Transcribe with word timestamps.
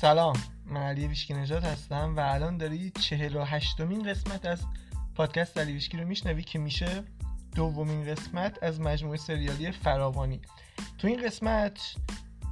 سلام 0.00 0.32
من 0.66 0.80
علی 0.80 1.06
ویشکی 1.06 1.34
نژاد 1.34 1.64
هستم 1.64 2.16
و 2.16 2.20
الان 2.20 2.56
داری 2.56 2.90
چهل 2.90 3.36
و 3.36 3.44
هشتمین 3.44 4.02
قسمت 4.02 4.46
از 4.46 4.60
پادکست 5.14 5.58
علی 5.58 5.72
ویشکی 5.72 5.96
رو 5.96 6.06
میشنوی 6.06 6.42
که 6.42 6.58
میشه 6.58 7.04
دومین 7.54 8.04
قسمت 8.04 8.62
از 8.62 8.80
مجموعه 8.80 9.18
سریالی 9.18 9.70
فراوانی. 9.70 10.40
تو 10.98 11.08
این 11.08 11.26
قسمت 11.26 11.94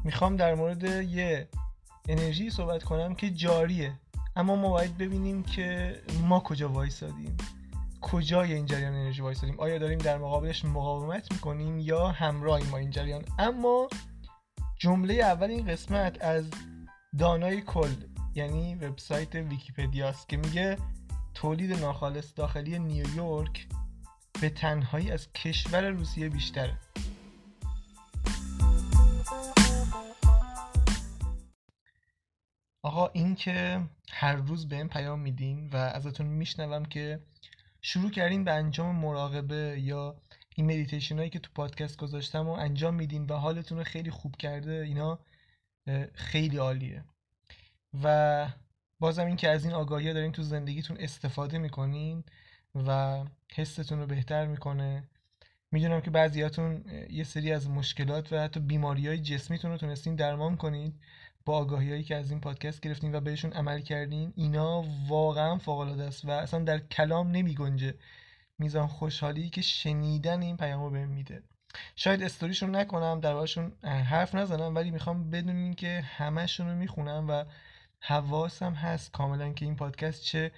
می‌خوام 0.04 0.36
در 0.36 0.54
مورد 0.54 0.84
یه 0.84 1.48
انرژی 2.08 2.50
صحبت 2.50 2.82
کنم 2.84 3.14
که 3.14 3.30
جاریه 3.30 3.92
اما 4.36 4.56
ما 4.56 4.68
باید 4.68 4.98
ببینیم 4.98 5.42
که 5.42 5.96
ما 6.22 6.40
کجا 6.40 6.68
وایسادیم 6.68 7.36
کجای 8.00 8.52
این 8.52 8.66
جریان 8.66 8.92
انرژی 8.94 9.22
وایسادیم. 9.22 9.60
آیا 9.60 9.78
داریم 9.78 9.98
در 9.98 10.18
مقابلش 10.18 10.64
مقاومت 10.64 11.32
می‌کنیم 11.32 11.78
یا 11.78 12.08
همراه 12.08 12.70
ما 12.70 12.76
این 12.76 12.90
جریان؟ 12.90 13.24
اما 13.38 13.88
جمله 14.78 15.14
اول 15.14 15.50
این 15.50 15.66
قسمت 15.66 16.24
از 16.24 16.50
دانای 17.16 17.60
کل 17.62 17.94
یعنی 18.34 18.74
وبسایت 18.74 19.34
ویکیپدیاست 19.34 20.28
که 20.28 20.36
میگه 20.36 20.76
تولید 21.34 21.72
ناخالص 21.72 22.32
داخلی 22.36 22.78
نیویورک 22.78 23.68
به 24.40 24.50
تنهایی 24.50 25.10
از 25.10 25.32
کشور 25.32 25.88
روسیه 25.90 26.28
بیشتره. 26.28 26.78
آقا 32.82 33.08
این 33.08 33.34
که 33.34 33.80
هر 34.12 34.36
روز 34.36 34.68
به 34.68 34.76
این 34.76 34.88
پیام 34.88 35.20
میدین 35.20 35.70
و 35.72 35.76
ازتون 35.76 36.26
میشنوم 36.26 36.84
که 36.84 37.20
شروع 37.80 38.10
کردین 38.10 38.44
به 38.44 38.52
انجام 38.52 38.96
مراقبه 38.96 39.80
یا 39.80 40.16
این 40.56 40.66
مدیتیشن 40.66 41.18
هایی 41.18 41.30
که 41.30 41.38
تو 41.38 41.50
پادکست 41.54 41.96
گذاشتم 41.96 42.48
و 42.48 42.52
انجام 42.52 42.94
میدین 42.94 43.26
و 43.26 43.34
حالتون 43.34 43.78
رو 43.78 43.84
خیلی 43.84 44.10
خوب 44.10 44.36
کرده 44.36 44.72
اینا 44.72 45.18
خیلی 46.14 46.56
عالیه. 46.56 47.04
و 48.02 48.46
بازم 49.00 49.26
این 49.26 49.36
که 49.36 49.48
از 49.48 49.64
این 49.64 49.74
آگاهی 49.74 50.12
دارین 50.12 50.32
تو 50.32 50.42
زندگیتون 50.42 50.96
استفاده 51.00 51.58
می‌کنین 51.58 52.24
و 52.74 53.24
حستون 53.54 53.98
رو 53.98 54.06
بهتر 54.06 54.46
می‌کنه. 54.46 55.08
می‌دونم 55.72 56.00
که 56.00 56.10
بعضیاتون 56.10 56.84
یه 57.10 57.24
سری 57.24 57.52
از 57.52 57.70
مشکلات 57.70 58.32
و 58.32 58.38
حتی 58.38 58.60
بیماری 58.60 59.08
های 59.08 59.18
جسمیتون 59.18 59.70
رو 59.70 59.76
تونستین 59.76 60.16
درمان 60.16 60.56
کنید 60.56 61.00
با 61.44 61.56
آگاهی 61.56 61.90
هایی 61.90 62.02
که 62.02 62.16
از 62.16 62.30
این 62.30 62.40
پادکست 62.40 62.80
گرفتین 62.80 63.14
و 63.14 63.20
بهشون 63.20 63.52
عمل 63.52 63.80
کردین. 63.80 64.32
اینا 64.36 64.84
واقعا 65.08 65.58
فوق 65.58 65.80
است 65.80 66.24
و 66.24 66.30
اصلا 66.30 66.64
در 66.64 66.78
کلام 66.78 67.30
نمی 67.30 67.54
گنجه 67.54 67.94
میزان 68.58 68.86
خوشحالی 68.86 69.50
که 69.50 69.62
شنیدن 69.62 70.42
این 70.42 70.56
پیام 70.56 70.82
رو 70.82 70.90
بهم 70.90 71.08
میده. 71.08 71.42
شاید 71.96 72.22
استوریشون 72.22 72.76
نکنم 72.76 73.20
در 73.20 73.46
حرف 73.84 74.34
نزنم 74.34 74.74
ولی 74.74 74.90
می‌خوام 74.90 75.30
بدونین 75.30 75.74
که 75.74 76.00
همهشون 76.00 76.68
رو 76.68 76.74
می‌خونم 76.74 77.26
و 77.28 77.44
حواسم 78.00 78.74
هست 78.74 79.12
کاملا 79.12 79.52
که 79.52 79.64
این 79.64 79.76
پادکست 79.76 80.22
چه 80.22 80.52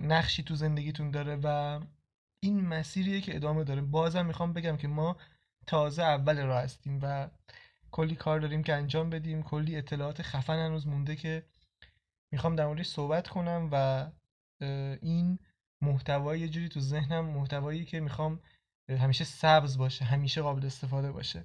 نقشی 0.00 0.42
تو 0.42 0.54
زندگیتون 0.54 1.10
داره 1.10 1.36
و 1.42 1.80
این 2.42 2.66
مسیریه 2.66 3.20
که 3.20 3.36
ادامه 3.36 3.64
داره. 3.64 3.80
بازم 3.80 4.26
می‌خوام 4.26 4.52
بگم 4.52 4.76
که 4.76 4.88
ما 4.88 5.16
تازه 5.66 6.02
اول 6.02 6.42
راه 6.46 6.62
هستیم 6.62 6.98
و 7.02 7.28
کلی 7.90 8.14
کار 8.14 8.40
داریم 8.40 8.62
که 8.62 8.74
انجام 8.74 9.10
بدیم. 9.10 9.42
کلی 9.42 9.76
اطلاعات 9.76 10.22
خفن 10.22 10.58
هنوز 10.58 10.86
مونده 10.86 11.16
که 11.16 11.46
می‌خوام 12.32 12.56
در 12.56 12.66
موردش 12.66 12.86
صحبت 12.86 13.28
کنم 13.28 13.68
و 13.72 14.06
این 15.02 15.38
محتوای 15.82 16.40
یه 16.40 16.48
جوری 16.48 16.68
تو 16.68 16.80
ذهنم 16.80 17.24
محتوایی 17.24 17.84
که 17.84 18.00
می‌خوام 18.00 18.40
همیشه 18.88 19.24
سبز 19.24 19.78
باشه 19.78 20.04
همیشه 20.04 20.42
قابل 20.42 20.66
استفاده 20.66 21.12
باشه. 21.12 21.44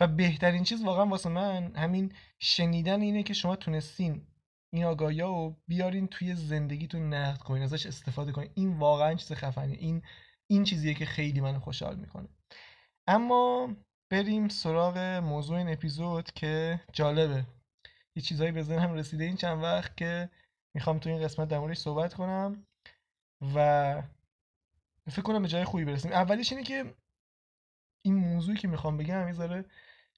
و 0.00 0.06
بهترین 0.06 0.64
چیز 0.64 0.84
واقعا 0.84 1.06
واسه 1.06 1.28
من 1.28 1.76
همین 1.76 2.12
شنیدن 2.38 3.00
اینه 3.00 3.22
که 3.22 3.34
شما 3.34 3.56
تونستین 3.56 4.26
این 4.72 4.84
آگاهی 4.84 5.20
رو 5.20 5.56
بیارین 5.68 6.08
توی 6.08 6.34
زندگیتون 6.34 7.14
نقد 7.14 7.38
کنین 7.38 7.62
ازش 7.62 7.86
استفاده 7.86 8.32
کنین. 8.32 8.50
این 8.54 8.78
واقعا 8.78 9.14
چیز 9.14 9.32
خفنیه. 9.32 9.78
این 9.78 10.02
این 10.50 10.64
چیزیه 10.64 10.94
که 10.94 11.06
خیلی 11.06 11.40
من 11.40 11.58
خوشحال 11.58 11.96
می‌کنه. 11.96 12.28
اما 13.06 13.68
بریم 14.10 14.48
سراغ 14.48 14.98
موضوع 14.98 15.58
این 15.58 15.68
اپیزود 15.68 16.30
که 16.32 16.80
جالبه. 16.92 17.46
یه 18.16 18.22
چیزایی 18.22 18.52
به 18.52 18.62
ذهنم 18.62 18.92
رسیده 18.92 19.24
این 19.24 19.36
چند 19.36 19.62
وقت 19.62 19.96
که 19.96 20.30
می‌خوام 20.74 20.98
تو 20.98 21.10
این 21.10 21.22
قسمت 21.22 21.48
در 21.48 21.58
موردش 21.58 21.78
صحبت 21.78 22.14
کنم 22.14 22.66
و 23.54 24.02
فکر 25.10 25.22
کنم 25.22 25.42
به 25.42 25.48
جای 25.48 25.64
خوبی 25.64 25.84
برسیم. 25.84 26.12
اولیش 26.12 26.52
اینه 26.52 26.64
که 26.64 26.94
این 28.02 28.14
موضوعی 28.14 28.58
که 28.58 28.68
می‌خوام 28.68 28.96
بگم 28.96 29.28
یه 29.28 29.64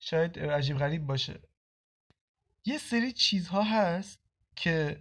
شاید 0.00 0.38
عجیب 0.38 0.78
غریب 0.78 1.06
باشه. 1.06 1.40
یه 2.64 2.78
سری 2.78 3.12
چیزها 3.12 3.62
هست 3.62 4.20
که 4.56 5.00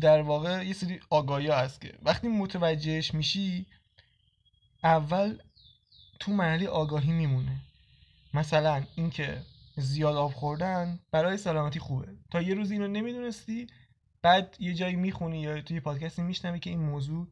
در 0.00 0.22
واقع 0.22 0.66
یه 0.66 0.72
سری 0.72 1.00
آگاهی 1.10 1.48
هست 1.48 1.80
که 1.80 1.98
وقتی 2.02 2.28
متوجهش 2.28 3.14
میشی 3.14 3.66
اول 4.84 5.38
تو 6.20 6.32
محلی 6.32 6.66
آگاهی 6.66 7.12
میمونه. 7.12 7.60
مثلا 8.34 8.86
اینکه 8.96 9.42
زیاد 9.76 10.16
آب 10.16 10.32
خوردن 10.32 11.00
برای 11.10 11.36
سلامتی 11.36 11.78
خوبه. 11.78 12.16
تا 12.30 12.42
یه 12.42 12.54
روز 12.54 12.70
اینو 12.70 12.88
نمی‌دونستی 12.88 13.66
بعد 14.22 14.56
یه 14.60 14.74
جایی 14.74 14.96
می‌خونی 14.96 15.40
یا 15.40 15.62
توی 15.62 15.80
پادکستی 15.80 16.22
میشنوی 16.22 16.58
که 16.58 16.70
این 16.70 16.80
موضوع 16.80 17.28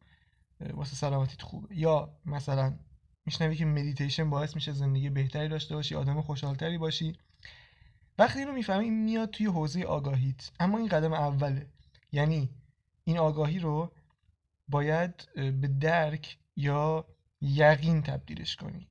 واسه 0.73 0.95
سلامتیت 0.95 1.41
خوبه. 1.41 1.77
یا 1.77 2.17
مثلا 2.25 2.79
میشنوی 3.25 3.55
که 3.55 3.65
مدیتیشن 3.65 4.29
باعث 4.29 4.55
میشه 4.55 4.71
زندگی 4.71 5.09
بهتری 5.09 5.49
داشته 5.49 5.75
باشی 5.75 5.95
آدم 5.95 6.21
خوشحالتری 6.21 6.77
باشی. 6.77 7.13
وقتی 8.17 8.39
اینو 8.39 8.51
می‌فهمی 8.51 8.89
میاد 8.89 9.29
توی 9.29 9.45
حوزه 9.45 9.83
آگاهیت. 9.83 10.51
اما 10.59 10.77
این 10.77 10.87
قدم 10.87 11.13
اوله. 11.13 11.67
یعنی 12.11 12.49
این 13.03 13.17
آگاهی 13.17 13.59
رو 13.59 13.91
باید 14.67 15.29
به 15.35 15.67
درک 15.67 16.37
یا 16.55 17.05
یقین 17.41 18.01
تبدیلش 18.01 18.55
کنی. 18.55 18.87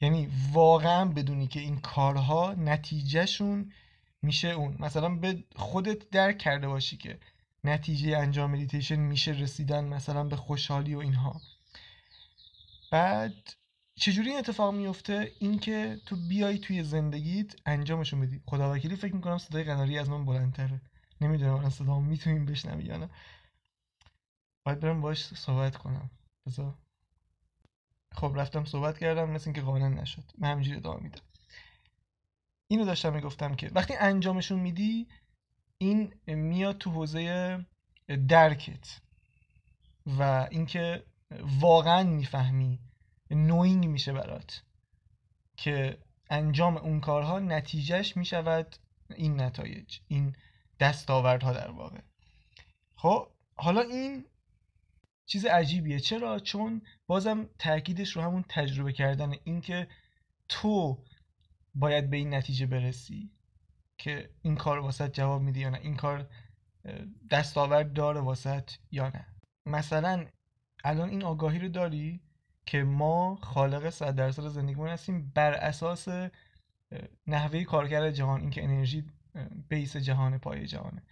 یعنی 0.00 0.28
واقعا 0.52 1.04
بدونی 1.04 1.46
که 1.46 1.60
این 1.60 1.78
کارها 1.80 2.54
نتیجهشون 2.54 3.72
میشه 4.22 4.48
اون. 4.48 4.76
مثلا 4.78 5.08
به 5.08 5.44
خودت 5.56 6.10
درک 6.10 6.38
کرده 6.38 6.68
باشی 6.68 6.96
که 6.96 7.18
نتیجه 7.64 8.18
انجام 8.18 8.50
مدیتیشن 8.50 8.96
میشه 8.96 9.30
رسیدن 9.30 9.84
مثلا 9.84 10.24
به 10.24 10.36
خوشحالی 10.36 10.94
و 10.94 10.98
اینها. 10.98 11.40
بعد 12.90 13.34
چجوری 13.94 14.28
این 14.30 14.38
اتفاق 14.38 14.74
میفته؟ 14.74 15.32
اینکه 15.38 16.00
تو 16.06 16.16
بیای 16.28 16.58
توی 16.58 16.82
زندگیت 16.82 17.54
انجامشون 17.66 18.20
بدی 18.20 18.42
خدا 18.46 18.72
وکیلی 18.72 18.96
فکر 18.96 19.14
می‌کنم 19.14 19.38
صدای 19.38 19.64
قناری 19.64 19.98
از 19.98 20.10
من 20.10 20.24
بلندتره. 20.24 20.80
نمی‌دونم 21.20 21.54
الان 21.54 21.70
صدا 21.70 22.00
می‌تونیم 22.00 22.46
بشنوی 22.46 22.84
یا 22.84 22.96
نه. 22.96 23.10
باید 24.64 24.80
برم 24.80 25.00
باش 25.00 25.24
صحبت 25.24 25.76
کنم. 25.76 26.10
بذار. 26.46 26.74
خب 28.12 28.32
رفتم 28.36 28.64
صحبت 28.64 28.98
کردم 28.98 29.30
مثل 29.30 29.44
اینکه 29.44 29.60
قانع 29.60 29.88
نشد. 29.88 30.24
من 30.38 30.50
همینجوری 30.50 30.76
ادامه 30.76 31.02
میدم. 31.02 31.22
اینو 32.68 32.84
داشتم 32.84 33.12
می‌گفتم 33.12 33.54
که 33.54 33.70
وقتی 33.74 33.94
انجامشون 33.94 34.60
میدی 34.60 35.08
این 35.82 36.14
میاد 36.26 36.78
تو 36.78 36.90
حوزه 36.90 37.58
درکت 38.28 39.00
و 40.06 40.48
اینکه 40.50 41.04
واقعا 41.60 42.02
می‌فهمی 42.02 42.78
نوینگ 43.30 43.86
میشه 43.86 44.12
برات 44.12 44.62
که 45.56 45.98
انجام 46.30 46.76
اون 46.76 47.00
کارها 47.00 47.38
نتیجهش 47.38 48.16
می‌شود 48.16 48.76
این 49.16 49.40
نتایج 49.40 49.98
این 50.08 50.36
دستاوردها 50.80 51.52
در 51.52 51.70
واقع. 51.70 52.00
خب 52.96 53.28
حالا 53.54 53.80
این 53.80 54.24
چیز 55.26 55.46
عجیبیه. 55.46 56.00
چرا؟ 56.00 56.38
چون 56.38 56.82
بازم 57.06 57.48
تاکیدش 57.58 58.16
رو 58.16 58.22
همون 58.22 58.44
تجربه 58.48 58.92
کردن 58.92 59.34
اینکه 59.44 59.88
تو 60.48 61.04
باید 61.74 62.10
به 62.10 62.16
این 62.16 62.34
نتیجه 62.34 62.66
برسی. 62.66 63.30
که 64.02 64.30
این 64.42 64.56
کار 64.56 64.78
واسط 64.78 65.12
جواب 65.12 65.42
میده 65.42 65.60
یا 65.60 65.70
نه 65.70 65.78
این 65.78 65.96
کار 65.96 66.28
دستاورد 67.30 67.92
داره 67.92 68.20
واسط 68.20 68.70
یا 68.90 69.08
نه. 69.08 69.26
مثلا 69.66 70.26
الان 70.84 71.08
این 71.08 71.24
آگاهی 71.24 71.58
رو 71.58 71.68
داری 71.68 72.20
که 72.66 72.82
ما 72.84 73.36
خالق 73.36 73.90
صد 73.90 74.14
درصد 74.14 74.48
زندگیمون 74.48 74.88
هستیم 74.88 75.32
بر 75.34 75.52
اساس 75.52 76.08
نحوه 77.26 77.64
کارکرد 77.64 78.10
جهان 78.10 78.40
اینکه 78.40 78.64
انرژی 78.64 79.04
بیس 79.68 79.96
جهان 79.96 80.38
پای 80.38 80.66
جهانه. 80.66 81.02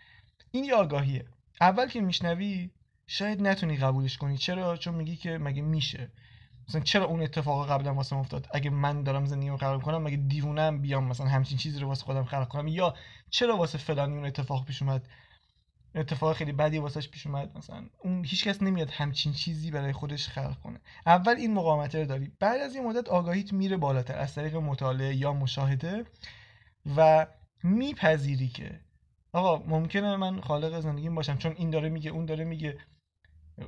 این 0.51 0.65
یه 0.65 0.75
آگاهیه. 0.75 1.25
اول 1.61 1.89
که 1.89 2.01
میشنوی 2.01 2.71
شاید 3.07 3.43
نتونی 3.43 3.77
قبولش 3.77 4.19
کنی. 4.19 4.39
چرا؟ 4.39 4.77
چون 4.77 4.95
میگی 4.95 5.17
که 5.17 5.39
مگه 5.39 5.63
میشه. 5.63 6.11
مثلا 6.71 6.81
چرا 6.81 7.05
اون 7.05 7.23
اتفاق 7.23 7.71
قبلا 7.71 7.95
واسه 7.95 8.17
افتاد؟ 8.17 8.49
اگه 8.55 8.71
من 8.71 9.03
دارم 9.03 9.25
زندگیمو 9.27 9.57
خراب 9.57 9.83
کنم 9.83 10.03
مگه 10.03 10.17
دیوونم 10.17 10.81
بیام 10.81 11.05
مثلا 11.05 11.27
همچین 11.27 11.59
چیزی 11.59 11.81
رو 11.81 11.89
واسه 11.89 12.05
خودم 12.05 12.25
خلق 12.25 12.49
کنم؟ 12.49 12.69
یا 12.69 12.95
چرا 13.31 13.57
واسه 13.57 13.79
فلانی 13.79 14.15
اون 14.15 14.25
اتفاق 14.27 14.65
پیش 14.65 14.83
اومد؟ 14.83 15.09
اتفاق 15.95 16.37
خیلی 16.37 16.53
بدی 16.53 16.79
واسش 16.79 17.09
پیش 17.09 17.27
اومد 17.27 17.59
مثلا 17.59 17.85
اون 18.05 18.25
هیچکس 18.25 18.63
نمیاد 18.63 18.91
همچین 18.91 19.33
چیزی 19.33 19.71
برای 19.71 19.93
خودش 19.93 20.29
خلق 20.29 20.61
کنه. 20.61 20.81
اول 21.07 21.37
این 21.37 21.55
مقاومت 21.55 21.95
رو 21.95 22.05
داری. 22.05 22.33
بعد 22.41 22.61
از 22.61 22.75
این 22.75 22.85
مدت 22.85 23.09
آگاهیت 23.09 23.53
میره 23.53 23.77
بالاتر 23.77 24.19
از 24.19 24.35
طریق 24.35 24.57
مطالعه 24.57 25.15
یا 25.15 25.33
مشاهده 25.33 26.05
و 26.97 27.27
میپذیری 27.63 28.49
که 28.49 28.81
آقا 29.33 29.65
ممکنه 29.67 30.17
من 30.17 30.41
خالق 30.41 30.81
زندگیم 30.81 31.15
باشم 31.15 31.37
چون 31.37 31.53
این 31.57 31.71
داره 31.71 31.89
میگه 31.89 32.11
اون 32.11 32.25
داره 32.27 32.45
میگه 32.45 32.79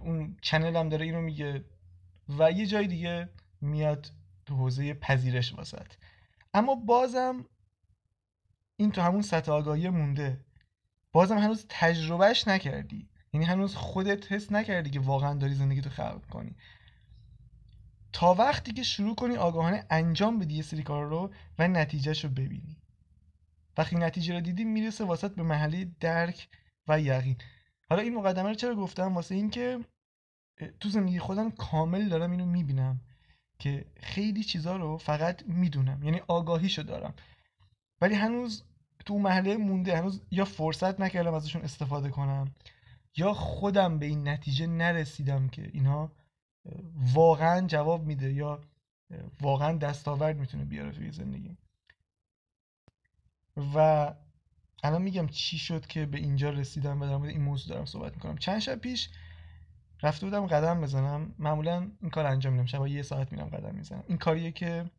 اون 0.01 0.37
چنل 0.43 0.77
هم 0.77 0.89
داره 0.89 1.05
اینو 1.05 1.21
میگه. 1.21 1.65
و 2.29 2.53
یه 2.53 2.67
جای 2.67 2.87
دیگه 2.87 3.29
میاد 3.61 4.11
تو 4.47 4.57
حوزه 4.57 4.95
پذیرش 4.95 5.55
واسط. 5.55 5.87
اما 6.55 6.75
بازم 6.75 7.45
این 8.77 8.91
تو 8.91 9.01
همون 9.01 9.23
سطح 9.23 9.53
آگاهی 9.53 9.89
مونده. 9.89 10.45
بازم 11.13 11.39
هنوز 11.39 11.67
تجربهش 11.69 12.49
نکردی. 12.49 13.09
یعنی 13.33 13.47
هنوز 13.47 13.75
خودت 13.75 14.33
حس 14.33 14.53
نکردی 14.53 14.91
که 14.91 15.01
واقعا 15.01 15.35
داری 15.35 15.55
زندگی 15.55 15.81
تو 15.81 15.91
خلق 15.91 16.27
کنی. 16.27 16.57
تا 18.13 18.35
وقتی 18.35 18.73
که 18.73 18.83
شروع 18.83 19.15
کنی 19.15 19.37
آگاهانه 19.37 19.87
انجام 19.91 20.39
بدی 20.39 20.55
یه 20.55 20.63
سری 20.63 20.83
کار 20.83 21.07
رو 21.07 21.31
و 21.59 21.69
نتیجهش 21.69 22.25
رو 22.25 22.31
ببینی. 22.31 22.83
وقتی 23.77 23.97
نتیجه 23.97 24.35
رو 24.35 24.41
دیدی 24.41 24.65
می‌رسه 24.65 25.05
واسط 25.05 25.35
به 25.35 25.43
محله 25.43 25.85
درک 26.01 26.49
و 26.89 27.01
یقین. 27.01 27.37
حالا 27.91 28.03
این 28.03 28.15
مقدمه 28.15 28.49
رو 28.49 28.55
چرا 28.55 28.75
گفتم؟ 28.75 29.15
واسه 29.15 29.35
اینکه 29.35 29.79
تو 30.69 30.89
زندگی 30.89 31.19
خودم 31.19 31.51
کامل 31.51 32.09
دارم 32.09 32.31
اینو 32.31 32.47
می‌بینم 32.47 33.01
که 33.59 33.85
خیلی 34.01 34.45
چیزا 34.45 34.77
رو 34.77 34.99
فقط 34.99 35.43
می‌دونم 35.47 36.03
یعنی 36.03 36.21
آگاهیشو 36.29 36.83
دارم. 36.83 37.15
ولی 38.01 38.15
هنوز 38.15 38.65
تو 39.07 39.19
محله 39.19 39.57
مونده 39.57 39.97
هنوز 39.97 40.23
یا 40.31 40.45
فرصت 40.45 41.01
نکردم 41.01 41.35
ازشون 41.35 41.63
استفاده 41.63 42.11
کنم 42.11 42.55
یا 43.17 43.33
خودم 43.33 43.99
به 43.99 44.07
این 44.07 44.29
نتیجه 44.29 44.67
نرسیدم 44.67 45.49
که 45.49 45.71
اینها 45.73 46.13
واقعا 47.15 47.67
جواب 47.67 48.07
میده 48.07 48.33
یا 48.33 48.61
واقعا 49.41 49.79
دستاورد 49.79 50.39
می‌تونه 50.39 50.65
بیاره 50.65 50.93
توی 50.93 51.11
زندگی. 51.11 51.57
و 53.57 54.15
الان 54.83 55.03
میگم 55.03 55.27
چی 55.27 55.59
شد 55.59 55.87
که 55.87 56.07
به 56.07 56.19
اینجا 56.19 56.51
رسیدم 56.51 57.03
و 57.03 57.07
در 57.07 57.17
مورد 57.17 57.31
این 57.31 57.43
موضوع 57.43 57.75
دارم 57.75 57.85
صحبت 57.85 58.15
می‌کنم. 58.15 58.39
چند 58.39 58.59
شب 58.59 58.75
پیش 58.79 59.09
رفته 60.03 60.27
بودم 60.27 60.47
قدم 60.47 60.81
بزنم. 60.81 61.35
معمولا 61.39 61.91
این 62.01 62.11
کار 62.11 62.27
انجام 62.27 62.53
میدم. 62.53 62.67
شبا 62.67 62.89
یه 62.89 63.03
ساعت 63.03 63.33
میرم 63.33 63.49
قدم 63.49 63.75
می‌زنم. 63.75 64.05
این 64.09 64.19
کاریه 64.19 64.53
که 64.53 64.91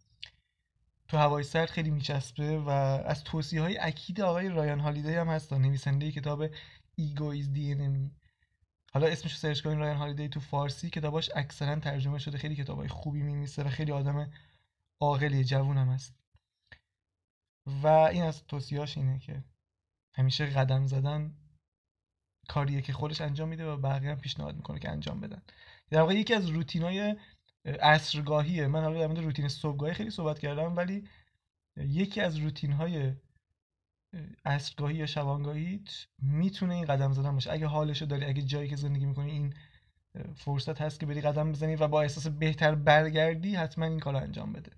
تو 1.07 1.17
هوای 1.17 1.43
سرد 1.43 1.69
خیلی 1.69 1.89
میچسبه 1.89 2.59
و 2.59 2.69
از 2.69 3.23
توصیه 3.23 3.61
های 3.61 3.77
اکید 3.77 4.21
آقای 4.21 4.49
رایان 4.49 4.79
هالیدی 4.79 5.13
هم 5.13 5.27
هست. 5.27 5.53
نویسنده 5.53 6.11
کتاب 6.11 6.43
Ego 6.95 7.25
Is 7.25 7.53
the 7.53 8.09
حالا 8.93 9.07
اسمش 9.07 9.37
سرچ 9.39 9.61
کنین 9.61 9.79
رایان 9.79 9.97
هالیدی 9.97 10.29
تو 10.29 10.39
فارسی. 10.39 10.89
کتاباش 10.89 11.29
اکثرا 11.35 11.79
ترجمه 11.79 12.19
شده. 12.19 12.37
خیلی 12.37 12.55
کتابای 12.55 12.87
خوبی 12.87 13.21
میمیسه 13.21 13.63
و 13.63 13.69
خیلی 13.69 13.91
آدم 13.91 14.31
عاقلی 14.99 15.43
جوونم 15.43 15.89
هست. 15.89 16.15
و 17.65 17.87
این 17.87 18.23
از 18.23 18.47
توصیهاش 18.47 18.97
اینه 18.97 19.19
که 19.19 19.43
همیشه 20.13 20.45
قدم 20.45 20.85
زدن 20.85 21.35
کاریه 22.47 22.81
که 22.81 22.93
خودش 22.93 23.21
انجام 23.21 23.49
میده 23.49 23.65
و 23.65 23.77
بقیه 23.77 24.11
هم 24.11 24.19
پیشنهاد 24.19 24.55
می‌کنه 24.55 24.79
که 24.79 24.89
انجام 24.89 25.19
بدن. 25.19 25.41
در 25.89 26.01
واقع 26.01 26.13
یکی 26.13 26.33
از 26.33 26.49
روتینای 26.49 27.15
عصرگاهیه. 27.65 28.67
من 28.67 28.81
حالا 28.81 28.99
در 28.99 29.07
مورد 29.07 29.19
روتین 29.19 29.47
صبحگاهی 29.47 29.93
خیلی 29.93 30.09
صحبت 30.09 30.39
کردم 30.39 30.75
ولی 30.75 31.07
یکی 31.77 32.21
از 32.21 32.37
روتین 32.37 32.71
های 32.71 33.13
عصرگاهی 34.45 34.95
یا 34.95 35.05
شبانگاهیت 35.05 35.89
می‌تونه 36.21 36.73
این 36.73 36.85
قدم 36.85 37.13
زدن 37.13 37.31
باشه. 37.31 37.51
اگه 37.51 37.67
حالشو 37.67 38.05
داری 38.05 38.25
اگه 38.25 38.41
جایی 38.41 38.69
که 38.69 38.75
زندگی 38.75 39.05
می‌کنی 39.05 39.31
این 39.31 39.53
فرصت 40.35 40.81
هست 40.81 40.99
که 40.99 41.05
بری 41.05 41.21
قدم 41.21 41.51
بزنی 41.51 41.75
و 41.75 41.87
با 41.87 42.01
احساس 42.01 42.27
بهتر 42.27 42.75
برگردی 42.75 43.55
حتما 43.55 43.85
این 43.85 43.99
کار 43.99 44.15
انجام 44.15 44.53
بده. 44.53 44.71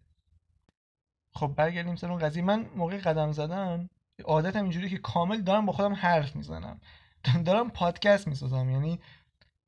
خب 1.33 1.53
برگردیم 1.57 1.95
سر 1.95 2.11
اون 2.11 2.19
قضیه. 2.19 2.43
من 2.43 2.69
موقع 2.75 2.97
قدم 2.97 3.31
زدن 3.31 3.89
عادتم 4.23 4.63
اینجوری 4.63 4.89
که 4.89 4.97
کامل 4.97 5.41
دارم 5.41 5.65
با 5.65 5.73
خودم 5.73 5.93
حرف 5.93 6.35
می‌زنم. 6.35 6.79
دارم 7.45 7.69
پادکست 7.69 8.27
می‌سازم. 8.27 8.69
یعنی 8.69 8.99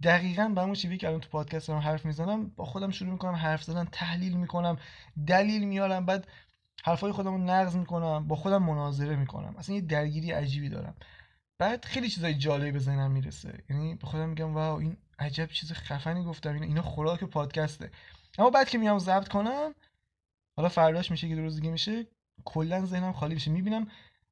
دقیقا 0.04 0.48
به 0.56 0.62
همون 0.62 0.76
شیوهی 0.76 0.98
که 0.98 1.08
الان 1.08 1.20
تو 1.20 1.30
پادکست 1.30 1.68
دارم 1.68 1.80
حرف 1.80 2.06
می‌زنم 2.06 2.50
با 2.50 2.66
خودم 2.66 2.92
شروع 2.92 3.12
می‌کنم 3.12 3.36
حرف 3.36 3.64
زدن 3.64 3.88
تحلیل 3.92 4.38
می‌کنم 4.38 4.78
دلیل 5.28 5.64
میارم 5.64 6.06
بعد 6.06 6.28
حرفای 6.84 7.12
خودم 7.12 7.32
رو 7.32 7.38
نقض 7.38 7.76
می‌کنم 7.76 8.28
با 8.28 8.36
خودم 8.36 8.64
مناظره 8.64 9.16
می‌کنم. 9.16 9.56
اصلا 9.58 9.76
یه 9.76 9.82
درگیری 9.82 10.32
عجیبی 10.32 10.70
دارم. 10.70 10.96
بعد 11.60 11.86
خیلی 11.86 12.10
چیزای 12.10 12.34
جالبی 12.34 12.72
به 12.72 12.80
ذهنم 12.80 13.12
می‌رسه. 13.12 13.64
یعنی 13.70 13.96
به 13.96 14.08
خودم 14.08 14.30
میگم 14.30 14.54
واو 14.54 14.80
این 14.80 14.98
عجب 15.20 15.46
چیز 15.46 15.72
خفنی 15.74 16.24
گفتم. 16.24 16.54
اینا 16.54 16.66
اینا 16.66 16.82
خوراک 16.82 17.24
پادکسته. 17.24 17.92
اما 18.38 18.50
بعد 18.50 18.70
که 18.70 18.78
میام 18.78 19.00
ضبط 19.00 19.28
کنم 19.28 19.76
حالا 20.58 20.70
فرداش 20.70 21.12
میشه 21.12 21.30
که 21.30 21.36
دو 21.36 21.42
روز 21.42 21.56
دیگه 21.56 21.70
میشه 21.70 22.06
کلا 22.46 22.86
ذهنم 22.86 23.14
خالی 23.14 23.34
میشه. 23.34 23.52
می‌بینم 23.52 23.88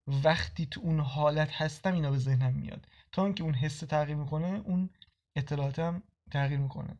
وقتی 0.07 0.65
تو 0.65 0.81
اون 0.81 0.99
حالت 0.99 1.49
هستم 1.51 1.93
اینا 1.93 2.11
به 2.11 2.17
ذهنم 2.17 2.53
میاد. 2.53 2.87
تا 3.15 3.25
اینکه 3.25 3.43
اون 3.43 3.53
حس 3.53 3.79
تغییر 3.79 4.17
می‌کنه 4.17 4.61
اون 4.65 4.89
اطلاعاتم 5.35 6.03
تغییر 6.31 6.59
می‌کنه. 6.59 6.97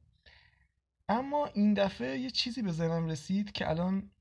اما 1.09 1.45
این 1.45 1.73
دفعه 1.73 2.19
یه 2.19 2.29
چیزی 2.29 2.61
به 2.61 2.71
ذهنم 2.71 3.05
رسید 3.05 3.51
که 3.51 3.69
الان 3.69 4.11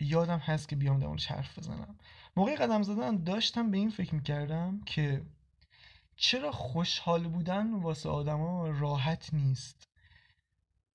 یادم 0.00 0.38
هست 0.38 0.68
که 0.68 0.76
بیام 0.76 0.98
در 0.98 1.34
حرف 1.34 1.58
بزنم. 1.58 1.98
موقع 2.36 2.54
قدم 2.54 2.82
زدن 2.82 3.24
داشتم 3.24 3.70
به 3.70 3.76
این 3.76 3.90
فکر 3.90 4.14
می‌کردم 4.14 4.80
که 4.86 5.26
چرا 6.16 6.52
خوشحال 6.52 7.28
بودن 7.28 7.74
واسه 7.74 8.08
آدما 8.08 8.68
راحت 8.68 9.34
نیست؟ 9.34 9.88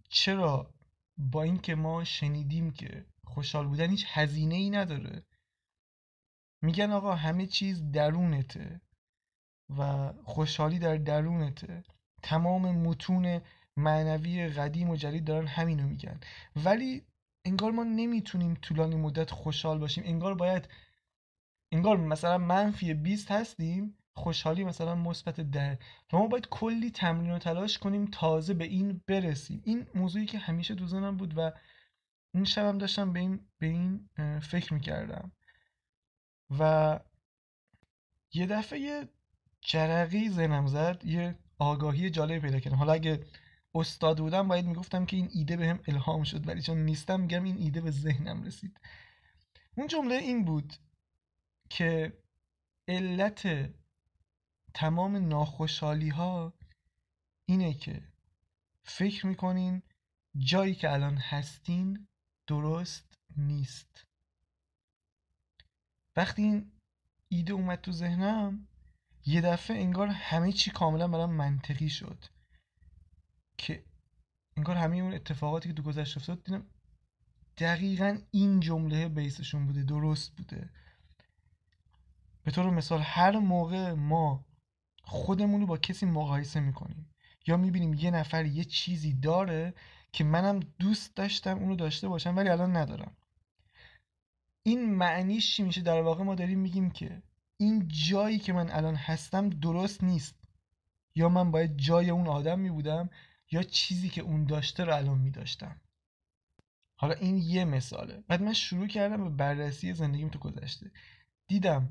چرا 0.09 0.73
با 1.17 1.43
اینکه 1.43 1.75
ما 1.75 2.03
شنیدیم 2.03 2.71
که 2.71 3.05
خوشحال 3.23 3.67
بودن 3.67 3.89
هیچ 3.89 4.05
هزینه 4.09 4.55
ای 4.55 4.69
نداره 4.69 5.23
میگن 6.61 6.91
آقا 6.91 7.15
همه 7.15 7.45
چیز 7.45 7.91
درونته. 7.91 8.81
و 9.77 10.13
خوشحالی 10.23 10.79
در 10.79 10.95
درونته. 10.95 11.83
تمام 12.23 12.77
متون 12.77 13.41
معنوی 13.77 14.47
قدیم 14.47 14.89
و 14.89 14.95
جدید 14.95 15.25
دارن 15.25 15.47
همینو 15.47 15.87
میگن. 15.87 16.19
ولی 16.55 17.05
انگار 17.45 17.71
ما 17.71 17.83
نمی‌تونیم 17.83 18.53
طولانی 18.53 18.95
مدت 18.95 19.31
خوشحال 19.31 19.79
باشیم. 19.79 20.03
انگار 20.07 20.35
باید 20.35 20.67
انگار 21.71 21.97
مثلا 21.97 22.37
منفی 22.37 22.93
20 22.93 23.31
هستیم 23.31 23.97
خوشحالی 24.15 24.63
مثلا 24.63 24.95
مثبت 24.95 25.39
ده. 25.39 25.79
و 26.13 26.17
ما 26.17 26.27
باید 26.27 26.47
کلی 26.47 26.91
تمرین 26.91 27.31
و 27.31 27.39
تلاش 27.39 27.77
کنیم 27.77 28.05
تازه 28.05 28.53
به 28.53 28.65
این 28.65 29.01
برسیم. 29.07 29.61
این 29.65 29.87
موضوعی 29.95 30.25
که 30.25 30.37
همیشه 30.37 30.75
تو 30.75 30.87
ذهنم 30.87 31.17
بود 31.17 31.37
و 31.37 31.51
این 32.33 32.45
شبم 32.45 32.77
داشتم 32.77 33.13
به 33.13 33.19
این 33.19 33.39
به 33.59 33.67
این 33.67 34.09
فکر 34.39 34.73
می‌کردم. 34.73 35.31
و 36.59 36.99
یه 38.33 38.45
دفعه 38.45 39.09
جرقی 39.63 40.29
ذهنم 40.29 40.67
زد 40.67 41.05
یه 41.05 41.35
آگاهی 41.57 42.09
جالبی 42.09 42.39
پیدا 42.39 42.59
کردم. 42.59 42.77
حالا 42.77 42.93
اگه 42.93 43.25
استاد 43.75 44.19
بودم 44.19 44.47
باید 44.47 44.65
می‌گفتم 44.65 45.05
که 45.05 45.17
این 45.17 45.29
ایده 45.33 45.57
به 45.57 45.67
هم 45.67 45.79
الهام 45.87 46.23
شد 46.23 46.47
ولی 46.47 46.61
چون 46.61 46.77
نیستم 46.77 47.19
میگم 47.19 47.43
این 47.43 47.57
ایده 47.57 47.81
به 47.81 47.91
ذهنم 47.91 48.43
رسید. 48.43 48.79
اون 49.77 49.87
جمله 49.87 50.15
این 50.15 50.45
بود 50.45 50.73
که 51.69 52.17
علت 52.87 53.69
تمام 54.73 55.15
ناخوشحالی 55.27 56.09
ها 56.09 56.53
اینه 57.45 57.73
که 57.73 58.03
فکر 58.83 59.27
می‌کنین 59.27 59.81
جایی 60.37 60.75
که 60.75 60.91
الان 60.93 61.17
هستین 61.17 62.07
درست 62.47 63.17
نیست. 63.37 64.05
وقتی 66.15 66.41
این 66.41 66.71
ایده 67.29 67.53
اومد 67.53 67.81
تو 67.81 67.91
ذهنم 67.91 68.67
یه 69.25 69.41
دفعه 69.41 69.77
انگار 69.77 70.07
همه 70.07 70.51
چی 70.51 70.71
کاملا 70.71 71.07
برام 71.07 71.33
منطقی 71.33 71.89
شد 71.89 72.25
که 73.57 73.83
انگار 74.57 74.75
همه 74.75 74.97
اون 74.97 75.13
اتفاقاتی 75.13 75.69
که 75.69 75.75
تو 75.75 75.83
گذشته 75.83 76.17
افتاد 76.17 76.43
دیدم 76.43 76.65
دقیقا 77.57 78.17
این 78.31 78.59
جمله 78.59 79.09
بیسشون 79.09 79.67
بوده 79.67 79.83
درست 79.83 80.35
بوده. 80.35 80.69
به 82.43 82.51
طور 82.51 82.69
مثال 82.69 83.01
هر 83.01 83.39
موقع 83.39 83.91
ما 83.91 84.45
خودمون 85.03 85.61
رو 85.61 85.67
با 85.67 85.77
کسی 85.77 86.05
مقایسه 86.05 86.59
می‌کنیم 86.59 87.09
یا 87.47 87.57
می‌بینیم 87.57 87.93
یه 87.93 88.11
نفر 88.11 88.45
یه 88.45 88.63
چیزی 88.63 89.13
داره 89.13 89.73
که 90.11 90.23
منم 90.23 90.59
دوست 90.59 91.15
داشتم 91.15 91.57
اونو 91.57 91.75
داشته 91.75 92.07
باشم 92.07 92.37
ولی 92.37 92.49
الان 92.49 92.77
ندارم. 92.77 93.15
این 94.63 94.95
معنیش 94.95 95.55
چی 95.55 95.63
میشه؟ 95.63 95.81
در 95.81 96.01
واقع 96.01 96.23
ما 96.23 96.35
داریم 96.35 96.59
میگیم 96.59 96.91
که 96.91 97.21
این 97.63 97.87
جایی 97.87 98.39
که 98.39 98.53
من 98.53 98.71
الان 98.71 98.95
هستم 98.95 99.49
درست 99.49 100.03
نیست. 100.03 100.35
یا 101.15 101.29
من 101.29 101.51
باید 101.51 101.77
جای 101.77 102.09
اون 102.09 102.27
آدم 102.27 102.59
می 102.59 102.69
بودم 102.69 103.09
یا 103.51 103.63
چیزی 103.63 104.09
که 104.09 104.21
اون 104.21 104.45
داشته 104.45 104.83
رو 104.83 104.95
الان 104.95 105.17
می 105.17 105.31
داشتم 105.31 105.81
حالا 106.95 107.13
این 107.13 107.37
یه 107.37 107.65
مثاله. 107.65 108.23
بعد 108.27 108.41
من 108.41 108.53
شروع 108.53 108.87
کردم 108.87 109.23
به 109.23 109.29
بررسی 109.29 109.93
زندگیم 109.93 110.29
تو 110.29 110.39
گذشته. 110.39 110.91
دیدم 111.47 111.89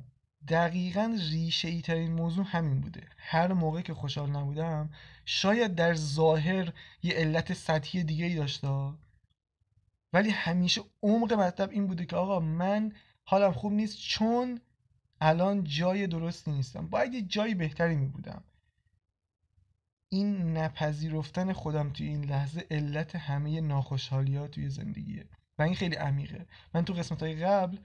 دقیقا 0.49 1.17
ریشه 1.31 1.69
ای 1.69 1.81
ترین 1.81 2.13
موضوع 2.13 2.45
همین 2.49 2.81
بوده. 2.81 3.07
هر 3.17 3.53
موقع 3.53 3.81
که 3.81 3.95
خوشحال 3.95 4.31
نبودم 4.31 4.91
شاید 5.25 5.75
در 5.75 5.95
ظاهر 5.95 6.73
یه 7.03 7.15
علت 7.15 7.53
سطحی 7.53 8.05
دیگه 8.05 8.25
ای 8.25 8.35
داشته 8.35 8.69
ولی 10.13 10.31
همیشه 10.31 10.81
عمق 11.03 11.33
مطلب 11.33 11.71
این 11.71 11.87
بوده 11.87 12.07
که 12.07 12.17
آقا 12.17 12.41
من 12.41 12.93
حالم 13.25 13.53
خوب 13.53 13.73
نیست 13.73 13.99
چون 13.99 14.61
الان 15.25 15.65
جای 15.65 16.07
درستی 16.07 16.53
نیستم. 16.53 16.87
باید 16.87 17.15
یه 17.15 17.23
جای 17.23 17.55
بهتری 17.55 17.97
می 17.97 18.09
بودم 18.09 18.45
این 20.09 20.57
نپذیرفتن 20.57 21.53
خودم 21.53 21.91
توی 21.91 22.07
این 22.07 22.25
لحظه 22.25 22.67
علت 22.71 23.17
همه 23.17 23.61
ناخوشحالی 23.61 24.37
ها 24.37 24.49
توی 24.49 24.69
زندگیه. 24.69 25.27
و 25.59 25.63
این 25.63 25.75
خیلی 25.75 25.97
عمیقه. 25.97 26.47
من 26.75 26.85
تو 26.85 26.93
قسمت 26.93 27.23
های 27.23 27.35
قبل 27.35 27.79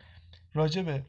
راجبه 0.53 1.05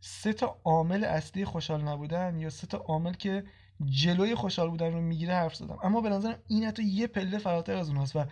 سه 0.00 0.32
تا 0.32 0.60
عامل 0.64 1.04
اصلی 1.04 1.44
خوشحال 1.44 1.82
نبودن 1.82 2.38
یا 2.38 2.50
سه 2.50 2.66
تا 2.66 2.78
عامل 2.78 3.12
که 3.12 3.44
جلوی 3.84 4.34
خوشحال 4.34 4.70
بودن 4.70 4.92
رو 4.92 5.00
می‌گیره 5.00 5.34
حرف 5.34 5.54
زدم. 5.54 5.78
اما 5.82 6.00
به 6.00 6.08
نظرم 6.08 6.38
این 6.46 6.64
حتی 6.64 6.84
یه 6.84 7.06
پله 7.06 7.38
فراتر 7.38 7.76
از 7.76 7.88
اوناست 7.88 8.16
و 8.16 8.24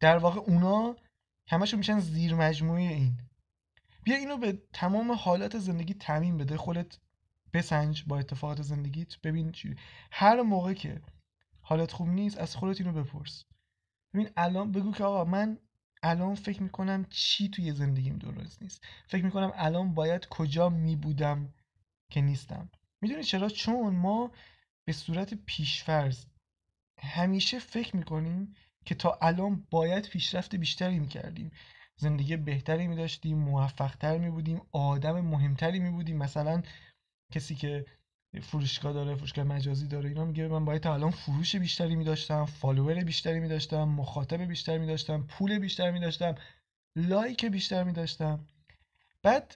در 0.00 0.18
واقع 0.18 0.40
اونا 0.40 0.96
همشون 1.48 1.78
میشن 1.78 1.98
زیر 1.98 2.34
مجموعه 2.34 2.82
این. 2.82 3.18
بیا 4.02 4.16
اینو 4.16 4.36
به 4.36 4.62
تمام 4.72 5.12
حالات 5.12 5.58
زندگی 5.58 5.94
تعمین 5.94 6.38
بده 6.38 6.56
خودت 6.56 6.98
بسنج 7.52 8.04
با 8.06 8.18
اتفاقات 8.18 8.62
زندگیت 8.62 9.20
ببین 9.20 9.52
چی. 9.52 9.76
هر 10.10 10.42
موقع 10.42 10.72
که 10.72 11.02
حالت 11.60 11.92
خوب 11.92 12.08
نیست 12.08 12.38
از 12.38 12.56
خودت 12.56 12.80
اینو 12.80 12.92
بپرس. 12.92 13.44
ببین 14.14 14.30
الان 14.36 14.72
بگو 14.72 14.92
که 14.92 15.04
آقا 15.04 15.24
من 15.24 15.58
الان 16.02 16.34
فکر 16.34 16.62
می‌کنم 16.62 17.06
چی 17.10 17.48
توی 17.48 17.72
زندگیم 17.72 18.18
درست 18.18 18.62
نیست. 18.62 18.84
فکر 19.08 19.24
می‌کنم 19.24 19.52
الان 19.54 19.94
باید 19.94 20.26
کجا 20.28 20.68
میبودم 20.68 21.54
که 22.10 22.20
نیستم. 22.20 22.70
می‌دونی 23.00 23.22
چرا؟ 23.22 23.48
چون 23.48 23.96
ما 23.96 24.30
به 24.84 24.92
صورت 24.92 25.34
پیشفرز 25.34 26.26
همیشه 27.00 27.58
فکر 27.58 27.96
می‌کنیم 27.96 28.54
که 28.84 28.94
تا 28.94 29.18
الان 29.22 29.66
باید 29.70 30.08
پیشرفت 30.08 30.56
بیشتری 30.56 30.98
می‌کردیم. 30.98 31.50
زندگی 32.00 32.36
بهتری 32.36 32.86
میداشتیم 32.86 33.38
موفقتر 33.38 34.18
میبودیم 34.18 34.60
آدم 34.72 35.20
مهمتری 35.20 35.78
میبودیم. 35.78 36.16
مثلا 36.16 36.62
کسی 37.32 37.54
که 37.54 37.86
فروشگاه 38.42 38.92
داره 38.92 39.14
فروشگاه 39.14 39.44
مجازی 39.44 39.86
داره 39.86 40.08
اینا 40.08 40.24
میگه 40.24 40.48
من 40.48 40.64
باید 40.64 40.82
تا 40.82 40.94
الان 40.94 41.10
فروش 41.10 41.56
بیشتری 41.56 41.96
میداشتم 41.96 42.44
فالوور 42.44 43.04
بیشتری 43.04 43.40
میداشتم 43.40 43.84
مخاطب 43.84 44.42
بیشتری 44.42 44.78
میداشتم 44.78 45.26
پول 45.26 45.58
بیشتری 45.58 45.92
میداشتم 45.92 46.34
لایک 46.96 47.44
بیشتر 47.44 47.84
میداشتم. 47.84 48.46
بعد 49.22 49.54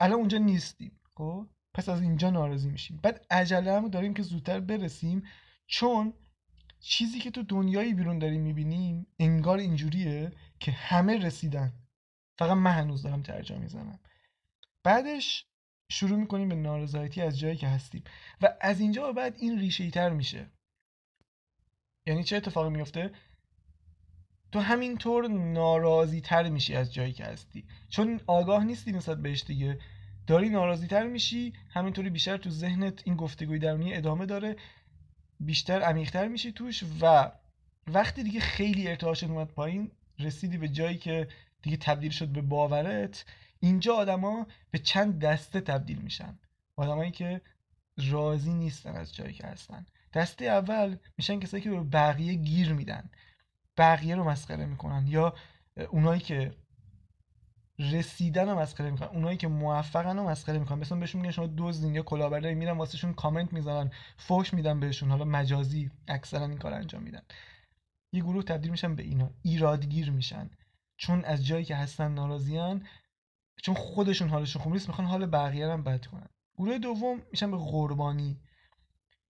الان 0.00 0.18
اونجا 0.18 0.38
نیستیم 0.38 1.00
خب؟ 1.14 1.46
پس 1.74 1.88
از 1.88 2.02
اینجا 2.02 2.30
ناراضی 2.30 2.70
میشیم. 2.70 3.00
بعد 3.02 3.26
عجله 3.30 3.72
هم 3.72 3.88
داریم 3.88 4.14
که 4.14 4.22
زودتر 4.22 4.60
برسیم 4.60 5.22
چون 5.66 6.14
چیزی 6.80 7.18
که 7.18 7.30
تو 7.30 7.42
دنیای 7.42 7.94
بیرون 7.94 8.18
داریم 8.18 8.40
می‌بینیم 8.40 9.06
انگار 9.18 9.58
اینجوریه 9.58 10.32
که 10.60 10.72
همه 10.72 11.18
رسیدن. 11.18 11.72
فقط 12.38 12.56
من 12.56 12.70
هنوز 12.70 13.02
دارم 13.02 13.22
ترجمه 13.22 13.58
می‌زنم. 13.58 14.00
بعدش 14.84 15.46
شروع 15.90 16.18
می‌کنیم 16.18 16.48
به 16.48 16.54
نارضایتی 16.54 17.20
از 17.20 17.38
جایی 17.38 17.56
که 17.56 17.68
هستیم. 17.68 18.04
و 18.42 18.54
از 18.60 18.80
اینجا 18.80 19.06
به 19.06 19.12
بعد 19.12 19.36
این 19.38 19.58
ریشه 19.58 19.90
تر 19.90 20.10
میشه. 20.10 20.50
یعنی 22.06 22.24
چه 22.24 22.36
اتفاقی 22.36 22.70
میفته 22.70 23.12
تو 24.52 24.60
همینطور 24.60 25.28
ناراضی 25.28 26.20
تر 26.20 26.48
میشی 26.48 26.74
از 26.74 26.94
جایی 26.94 27.12
که 27.12 27.24
هستی. 27.24 27.64
چون 27.88 28.20
آگاه 28.26 28.64
نیستی 28.64 28.92
نسبت 28.92 29.22
بهش 29.22 29.42
دیگه. 29.42 29.78
داری 30.26 30.48
ناراضی 30.48 30.86
تر 30.86 31.06
میشی 31.06 31.52
همینطوری 31.70 32.10
بیشتر 32.10 32.36
تو 32.36 32.50
ذهنت 32.50 33.02
این 33.04 33.16
گفتگوی 33.16 33.58
درونی 33.58 33.94
ادامه 33.94 34.26
داره. 34.26 34.56
بیشتر 35.40 35.82
عمیقتر 35.82 36.28
میشی 36.28 36.52
توش 36.52 36.84
و 37.00 37.32
وقتی 37.86 38.22
دیگه 38.22 38.40
خیلی 38.40 38.88
ارتعاشت 38.88 39.24
اومد 39.24 39.48
پایین 39.48 39.90
رسیدی 40.18 40.58
به 40.58 40.68
جایی 40.68 40.98
که 40.98 41.28
دیگه 41.62 41.76
تبدیل 41.76 42.10
شد 42.10 42.28
به 42.28 42.42
باورت 42.42 43.24
اینجا 43.60 43.94
آدما 43.94 44.46
به 44.70 44.78
چند 44.78 45.24
دسته 45.24 45.60
تبدیل 45.60 45.98
میشن. 45.98 46.38
آدمایی 46.76 47.10
که 47.10 47.40
راضی 48.10 48.52
نیستن 48.52 48.96
از 48.96 49.14
جایی 49.14 49.32
که 49.32 49.46
هستن. 49.46 49.86
دسته 50.14 50.44
اول 50.44 50.96
میشن 51.18 51.40
کسایی 51.40 51.62
که 51.62 51.70
به 51.70 51.80
بقیه 51.80 52.34
گیر 52.34 52.72
میدن. 52.72 53.10
بقیه 53.76 54.16
رو 54.16 54.24
مسخره 54.24 54.66
می‌کنن 54.66 55.06
یا 55.06 55.34
اونایی 55.90 56.20
که 56.20 56.54
رسیدن 57.92 58.48
رو 58.48 58.58
مسخره 58.58 58.90
می‌کنن. 58.90 59.08
اونایی 59.08 59.36
که 59.36 59.48
موفقن 59.48 60.16
رو 60.16 60.28
مسخره 60.28 60.58
می‌کنن. 60.58 60.78
مثلا 60.78 60.98
بهشون 60.98 61.20
میگن 61.20 61.32
شما 61.32 61.48
دزدین 61.58 61.94
یا 61.94 62.02
کلاهبرداری 62.02 62.54
میرن 62.54 62.76
واسهشون 62.76 63.14
کامنت 63.14 63.52
می‌زنن 63.52 63.90
فوش 64.16 64.54
میدن 64.54 64.80
بهشون. 64.80 65.10
حالا 65.10 65.24
مجازی 65.24 65.90
اکثرا 66.08 66.46
این 66.46 66.58
کار 66.58 66.74
انجام 66.74 67.02
میدن. 67.02 67.22
یه 68.12 68.22
گروه 68.22 68.42
تبدیل 68.42 68.70
میشن 68.70 68.94
به 68.94 69.02
اینا. 69.02 69.30
ایرادگیر 69.42 70.10
میشن. 70.10 70.50
چون 70.96 71.24
از 71.24 71.46
جایی 71.46 71.64
که 71.64 71.76
هستن 71.76 72.14
ناراضیان. 72.14 72.86
چون 73.62 73.74
خودشون 73.74 74.28
حالشون 74.28 74.62
خوب 74.62 74.72
نیست 74.72 74.88
می‌خوان 74.88 75.08
حال 75.08 75.26
بقیه 75.26 75.68
هم 75.68 75.82
بد 75.82 76.06
کنن. 76.06 76.28
گروه 76.58 76.78
دوم 76.78 77.22
میشن 77.30 77.50
به 77.50 77.56
قربانی. 77.56 78.40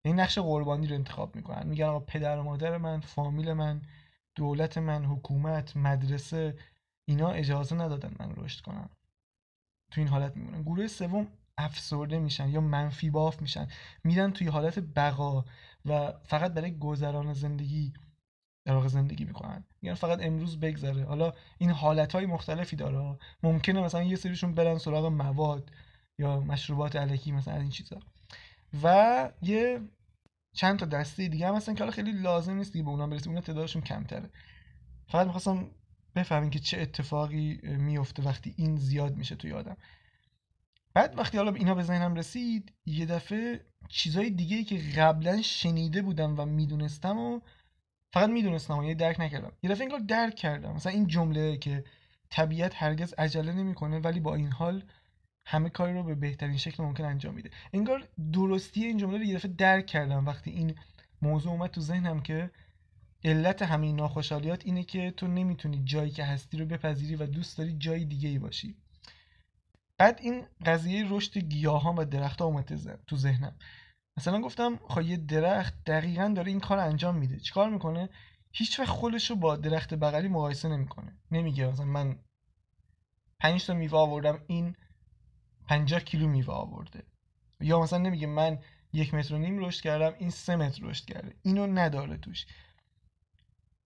این 0.02 0.20
نقش 0.20 0.40
قربانی 0.40 0.88
رو 0.88 0.96
انتخاب 0.96 1.36
می‌کنن. 1.36 1.68
میگن 1.68 1.86
آقا 1.86 2.00
پدر 2.00 2.38
و 2.38 2.44
مادر 2.44 2.78
من 2.78 3.00
فامیل 3.00 3.54
من 3.54 3.82
دولت 4.36 4.78
من 4.78 5.06
حکومت 5.06 5.78
مدرسه. 5.78 6.58
اینا 7.10 7.30
اجازه 7.30 7.76
ندادن 7.76 8.16
من 8.20 8.34
رشد 8.36 8.62
کنم. 8.62 8.90
تو 9.92 10.02
این 10.02 10.08
حالت 10.08 10.36
میمونن 10.36 10.62
گروه 10.62 10.88
سوم 10.88 11.28
افسرده 11.58 12.20
میشن 12.20 12.50
یا 12.50 12.62
منفی 12.62 13.10
باف 13.10 13.42
میشن. 13.42 13.68
میرن 14.04 14.32
توی 14.32 14.48
حالت 14.48 14.80
بقا 14.80 15.46
و 15.86 16.14
فقط 16.24 16.54
برای 16.54 16.78
گذران 16.78 17.34
زندگی 17.34 17.94
در 18.66 18.74
واقع 18.74 18.88
زندگی 18.88 19.26
می‌کنن. 19.26 19.64
میگن 19.82 19.96
فقط 19.96 20.20
امروز 20.22 20.60
بگذره. 20.60 21.06
حالا 21.06 21.34
این 21.58 21.70
حالت 21.70 22.14
های 22.16 22.26
مختلفی 22.26 22.76
داره. 22.76 23.18
ممکنه 23.44 23.82
مثلا 23.82 24.04
یه 24.04 24.16
سریشون 24.16 24.54
برن 24.54 24.78
سراغ 24.78 25.06
مواد 25.06 25.72
یا 26.18 26.40
مشروبات 26.40 26.96
علکی 26.96 27.32
مثلا 27.32 27.60
این 27.60 27.70
چیزا. 27.70 28.00
و 28.84 29.32
یه 29.42 29.82
چند 30.54 30.80
تا 30.80 30.86
دسته 30.86 31.28
دیگه 31.28 31.48
هم 31.48 31.56
هستن 31.56 31.74
که 31.74 31.80
حالا 31.80 31.92
خیلی 31.92 32.12
لازم 32.12 32.54
نیست 32.54 32.74
دیگه 32.74 32.86
به 32.86 32.90
اونا 32.90 33.08
برسیم 33.08 33.30
اونا 33.32 33.42
تعدادشون 33.42 33.82
کمتره. 33.82 34.30
فقط 35.08 35.26
می‌خواستم 35.26 35.72
بفهمین 36.16 36.50
که 36.50 36.60
چه 36.60 36.82
اتفاقی 36.82 37.60
میفته 37.64 38.24
وقتی 38.24 38.54
این 38.58 38.76
زیاد 38.76 39.18
میشه 39.18 39.36
توی 39.36 39.52
آدم. 39.52 39.78
بعد 40.94 41.18
وقتی 41.18 41.38
حالا 41.38 41.54
اینا 41.54 41.76
به 41.76 41.84
ذهنم 41.84 42.16
رسید 42.16 42.74
یه 42.86 43.06
دفعه 43.06 43.66
چیزای 43.88 44.30
دیگه 44.30 44.58
ای 44.58 44.64
که 44.64 44.78
قبلا 44.78 45.42
شنیده 45.42 46.02
بودم 46.02 46.40
و 46.40 46.46
می‌دونستم 46.46 47.18
و 47.18 47.40
فقط 48.14 48.30
می‌دونستم 48.30 48.78
و 48.78 48.84
یه 48.84 48.94
درک 48.94 49.20
نکردم. 49.20 49.52
یه 49.64 49.70
دفعه 49.70 49.84
انگار 49.84 50.00
درک 50.00 50.36
کردم. 50.36 50.74
مثلا 50.74 50.92
این 50.92 51.08
جمله 51.08 51.58
که 51.58 51.84
طبیعت 52.30 52.74
هرگز 52.76 53.14
عجله 53.14 53.52
نمی‌کنه 53.52 54.00
ولی 54.00 54.20
با 54.20 54.36
این 54.36 54.52
حال 54.52 54.84
همه 55.46 55.70
کاری 55.70 55.94
رو 55.94 56.04
به 56.04 56.16
بهترین 56.16 56.58
شکل 56.58 56.84
ممکن 56.84 57.06
انجام 57.06 57.34
میده. 57.34 57.50
انگار 57.74 58.08
درستی 58.34 58.86
این 58.86 58.98
جمله 58.98 59.18
رو 59.18 59.24
یه 59.24 59.36
دفعه 59.36 59.52
درک 59.52 59.86
کردم 59.86 60.26
وقتی 60.26 60.52
این 60.52 60.76
موضوع 61.22 61.52
اومد 61.52 61.72
تو 61.72 61.82
ذهنم 61.82 62.22
که 62.22 62.52
علت 63.24 63.62
همین 63.62 63.96
ناخوشحالیات 63.96 64.66
اینه 64.66 64.84
که 64.84 65.12
تو 65.12 65.28
نمی‌تونی 65.28 65.84
جایی 65.84 66.12
که 66.12 66.24
هستی 66.26 66.58
رو 66.58 66.66
بپذیری 66.66 67.16
و 67.16 67.26
دوست 67.26 67.58
داری 67.58 67.78
جای 67.78 68.06
دیگه 68.06 68.30
ای 68.30 68.40
باشی. 68.40 68.76
بعد 69.98 70.20
این 70.22 70.46
قضیه 70.66 71.06
رشد 71.10 71.38
گیاهان 71.38 71.96
و 71.96 72.06
درختها 72.06 72.46
اومد 72.46 73.00
تو 73.08 73.18
ذهنم. 73.18 73.56
مثلا 74.18 74.42
گفتم 74.42 74.80
خب 74.88 75.02
یه 75.02 75.18
درخت 75.18 75.84
دقیقا 75.86 76.34
داره 76.36 76.52
این 76.52 76.60
کار 76.60 76.80
انجام 76.80 77.18
میده. 77.18 77.40
چیکار 77.40 77.70
می‌کنه؟ 77.70 78.10
هیچ 78.52 78.80
وقت 78.80 78.90
خودش 78.90 79.30
رو 79.30 79.36
با 79.36 79.56
درخت 79.56 79.94
بغلی 79.94 80.28
مقایسه 80.28 80.70
نمی‌کنه. 80.70 81.18
نمیگه 81.32 81.68
مثلا 81.68 81.86
من 81.86 82.20
5 83.40 83.66
تا 83.66 83.74
میوه 83.74 83.98
آوردم 83.98 84.44
این 84.48 84.76
50 85.68 86.00
کیلو 86.00 86.28
میوه 86.28 86.54
آورده. 86.54 87.04
یا 87.60 87.80
مثلا 87.80 88.00
نمیگه 88.00 88.28
من 88.28 88.60
یک 88.94 89.14
متر 89.14 89.36
و 89.36 89.38
نیم 89.38 89.66
رشد 89.66 89.82
کردم 89.82 90.16
این 90.20 90.30
سه 90.30 90.56
متر 90.56 90.84
رشد 90.84 91.06
کرده. 91.06 91.36
اینو 91.42 91.68
نداره 91.68 92.18
توش. 92.18 92.46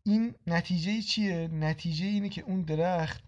این 0.05 0.35
نتیجه 0.47 1.01
چیه؟ 1.01 1.47
نتیجه 1.47 2.05
اینه 2.05 2.29
که 2.29 2.41
اون 2.41 2.61
درخت 2.61 3.23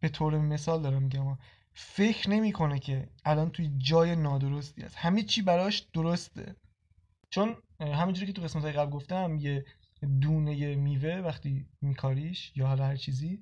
به 0.00 0.08
طور 0.08 0.38
مثال 0.38 0.82
دارم 0.82 1.02
میگم 1.02 1.38
فکر 1.72 2.30
نمی‌کنه 2.30 2.78
که 2.78 3.08
الان 3.24 3.50
توی 3.50 3.70
جای 3.78 4.16
نادرستی 4.16 4.82
است. 4.82 4.96
همه 4.98 5.22
چی 5.22 5.42
براش 5.42 5.78
درسته. 5.78 6.56
چون 7.30 7.56
همینجوری 7.80 8.26
که 8.26 8.32
تو 8.32 8.42
قسمت 8.42 8.64
قبل 8.64 8.90
گفتم 8.90 9.36
یه 9.40 9.64
دونه 10.20 10.74
میوه 10.74 11.14
وقتی 11.24 11.66
میکاریش 11.80 12.52
یا 12.56 12.66
حالا 12.66 12.84
هر 12.84 12.96
چیزی 12.96 13.40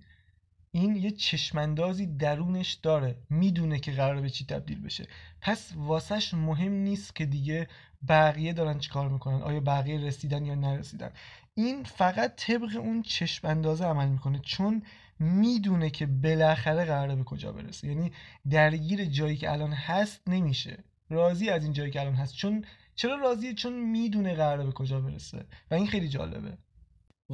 این 0.71 0.97
یه 0.97 1.11
چشمندازی 1.11 2.07
درونش 2.07 2.73
داره. 2.75 3.19
می‌دونه 3.31 3.79
که 3.79 3.93
قرار 3.93 4.21
به 4.21 4.31
چی 4.31 4.45
تبدیل 4.47 4.81
بشه. 4.81 5.07
پس 5.41 5.73
واسش 5.77 6.35
مهم 6.35 6.73
نیست 6.73 7.17
که 7.17 7.27
دیگه 7.27 7.69
بقیه 8.09 8.53
دارن 8.53 8.79
چیکار 8.79 9.09
می‌کنن. 9.09 9.43
آیا 9.43 9.61
بقیه 9.61 10.01
رسیدن 10.01 10.45
یا 10.47 10.55
نرسیدن. 10.55 11.11
این 11.59 11.85
فقط 11.85 12.37
طبق 12.37 12.77
اون 12.77 13.03
چشم 13.03 13.49
اندازه 13.49 13.85
عمل 13.85 14.09
می‌کنه 14.09 14.39
چون 14.39 14.83
می‌دونه 15.19 15.91
که 15.91 16.07
بالاخره 16.07 16.85
قراره 16.85 17.17
به 17.17 17.25
کجا 17.25 17.53
برسه. 17.53 17.89
یعنی 17.89 18.13
درگیر 18.51 19.05
جایی 19.05 19.37
که 19.37 19.53
الان 19.53 19.73
هست 19.73 20.29
نمیشه. 20.29 20.85
راضی 21.11 21.51
از 21.51 21.65
این 21.65 21.73
جایی 21.73 21.91
که 21.91 22.01
الان 22.01 22.15
هست. 22.15 22.35
چون 22.35 22.65
چرا 22.95 23.17
راضیه؟ 23.17 23.55
چون 23.55 23.73
می‌دونه 23.73 24.35
قراره 24.35 24.65
به 24.65 24.73
کجا 24.73 25.01
برسه. 25.01 25.47
و 25.71 25.75
این 25.75 25.87
خیلی 25.87 26.09
جالبه. 26.09 26.59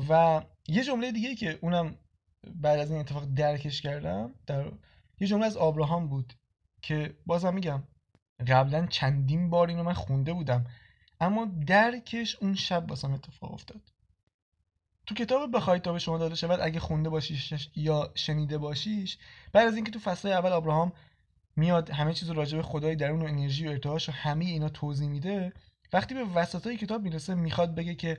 و 0.09 0.43
یه 0.69 0.85
جمله 0.85 1.12
دیگه 1.12 1.35
که 1.35 1.59
اونم 1.62 1.95
بعد 2.54 2.78
از 2.78 2.90
این 2.90 3.00
اتفاق 3.00 3.25
درکش 3.37 3.81
کردم 3.81 4.35
در 4.47 4.73
یه 5.21 5.28
جمله 5.28 5.47
از 5.47 5.57
آبراهام 5.57 6.09
بود 6.09 6.33
که 6.83 7.16
بازم 7.26 7.54
میگم 7.54 7.83
قبلا 8.47 8.87
چندین 8.87 9.50
بار 9.50 9.69
اینو 9.69 9.83
من 9.83 9.93
خونده 9.93 10.33
بودم. 10.33 10.66
اما 11.21 11.45
درکش 11.66 12.37
اون 12.40 12.54
شب 12.54 12.87
واسم 12.88 13.12
اتفاق 13.12 13.52
افتاد. 13.52 13.93
تو 15.06 15.14
کتاب 15.14 15.56
بخواید 15.56 15.82
تا 15.82 15.92
به 15.92 15.99
شما 15.99 16.18
داده 16.18 16.34
شود 16.34 16.61
اگه 16.62 16.80
خونده 16.80 17.08
باشیش 17.08 17.68
یا 17.76 18.12
شنیده 18.14 18.58
باشیش 18.58 19.18
بعد 19.52 19.66
از 19.66 19.75
اینکه 19.75 19.90
تو 19.90 19.99
فصل 19.99 20.28
اول 20.28 20.52
ابراهام 20.52 20.92
میاد 21.56 21.90
همه 21.90 22.14
چیز 22.14 22.30
راجع 22.30 22.56
به 22.56 22.62
خدای 22.62 22.96
درون 22.96 23.23
و 23.23 23.26
انرژی 23.26 23.66
و 23.66 23.70
ارتعاش 23.70 24.08
و 24.08 24.12
همه 24.12 24.44
اینا 24.44 24.68
توضیح 24.68 25.08
میده 25.08 25.52
وقتی 25.92 26.14
به 26.14 26.25
وسطای 26.25 26.76
کتاب 26.76 27.02
می‌رسه 27.02 27.34
می‌خواد 27.34 27.75
بگه 27.75 27.94
که 27.94 28.18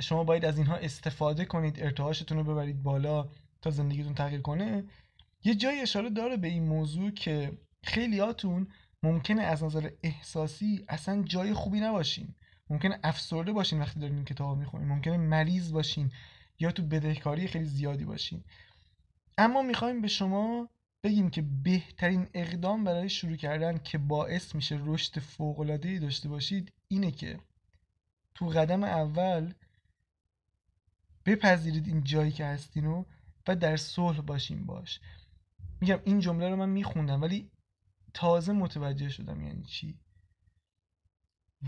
شما 0.00 0.24
باید 0.24 0.44
از 0.44 0.58
اینها 0.58 0.76
استفاده 0.76 1.44
کنید 1.44 1.82
ارتعاشتون 1.82 2.38
رو 2.38 2.44
ببرید 2.44 2.82
بالا 2.82 3.28
تا 3.62 3.70
زندگیتون 3.70 4.14
تغییر 4.14 4.40
کنه. 4.40 4.84
یه 5.44 5.54
جای 5.54 5.80
اشاره 5.80 6.10
داره 6.10 6.36
به 6.36 6.48
این 6.48 6.68
موضوع 6.68 7.10
که 7.10 7.58
خیلیاتون 7.84 8.68
ممکنه 9.02 9.42
از 9.42 9.64
نظر 9.64 9.90
احساسی 10.02 10.84
اصلا 10.88 11.22
جای 11.22 11.54
خوبی 11.54 11.80
نباشین. 11.80 12.34
ممکنه 12.70 12.98
افسرده 13.04 13.52
باشین 13.52 13.80
وقتی 13.80 14.00
دارین 14.00 14.16
این 14.16 14.24
کتاب 14.24 14.58
می‌خونین. 14.58 14.88
ممکنه 14.88 15.16
مریض 15.16 15.72
باشین 15.72 16.12
یا 16.60 16.72
تو 16.72 16.82
بدهکاری 16.82 17.48
خیلی 17.48 17.64
زیادی 17.64 18.04
باشین. 18.04 18.44
اما 19.38 19.62
می‌خوایم 19.62 20.02
به 20.02 20.08
شما 20.08 20.68
بگیم 21.04 21.30
که 21.30 21.42
بهترین 21.42 22.28
اقدام 22.34 22.84
برای 22.84 23.08
شروع 23.08 23.36
کردن 23.36 23.78
که 23.78 23.98
باعث 23.98 24.54
میشه 24.54 24.80
رشد 24.84 25.18
فوق‌العاده‌ای 25.18 25.98
داشته 25.98 26.28
باشید 26.28 26.72
اینه 26.88 27.10
که 27.10 27.40
تو 28.34 28.46
قدم 28.46 28.84
اول 28.84 29.54
بپذیرید 31.26 31.88
این 31.88 32.04
جایی 32.04 32.32
که 32.32 32.44
هستین 32.44 32.86
و 32.86 33.56
در 33.56 33.76
صلح 33.76 34.20
باشین 34.20 34.66
باش. 34.66 35.00
میگم 35.80 36.00
این 36.04 36.20
جمله 36.20 36.48
رو 36.48 36.56
من 36.56 36.68
میخوندم 36.68 37.22
ولی 37.22 37.50
تازه 38.14 38.52
متوجه 38.52 39.08
شدم 39.08 39.40
یعنی 39.40 39.64
چی. 39.64 39.98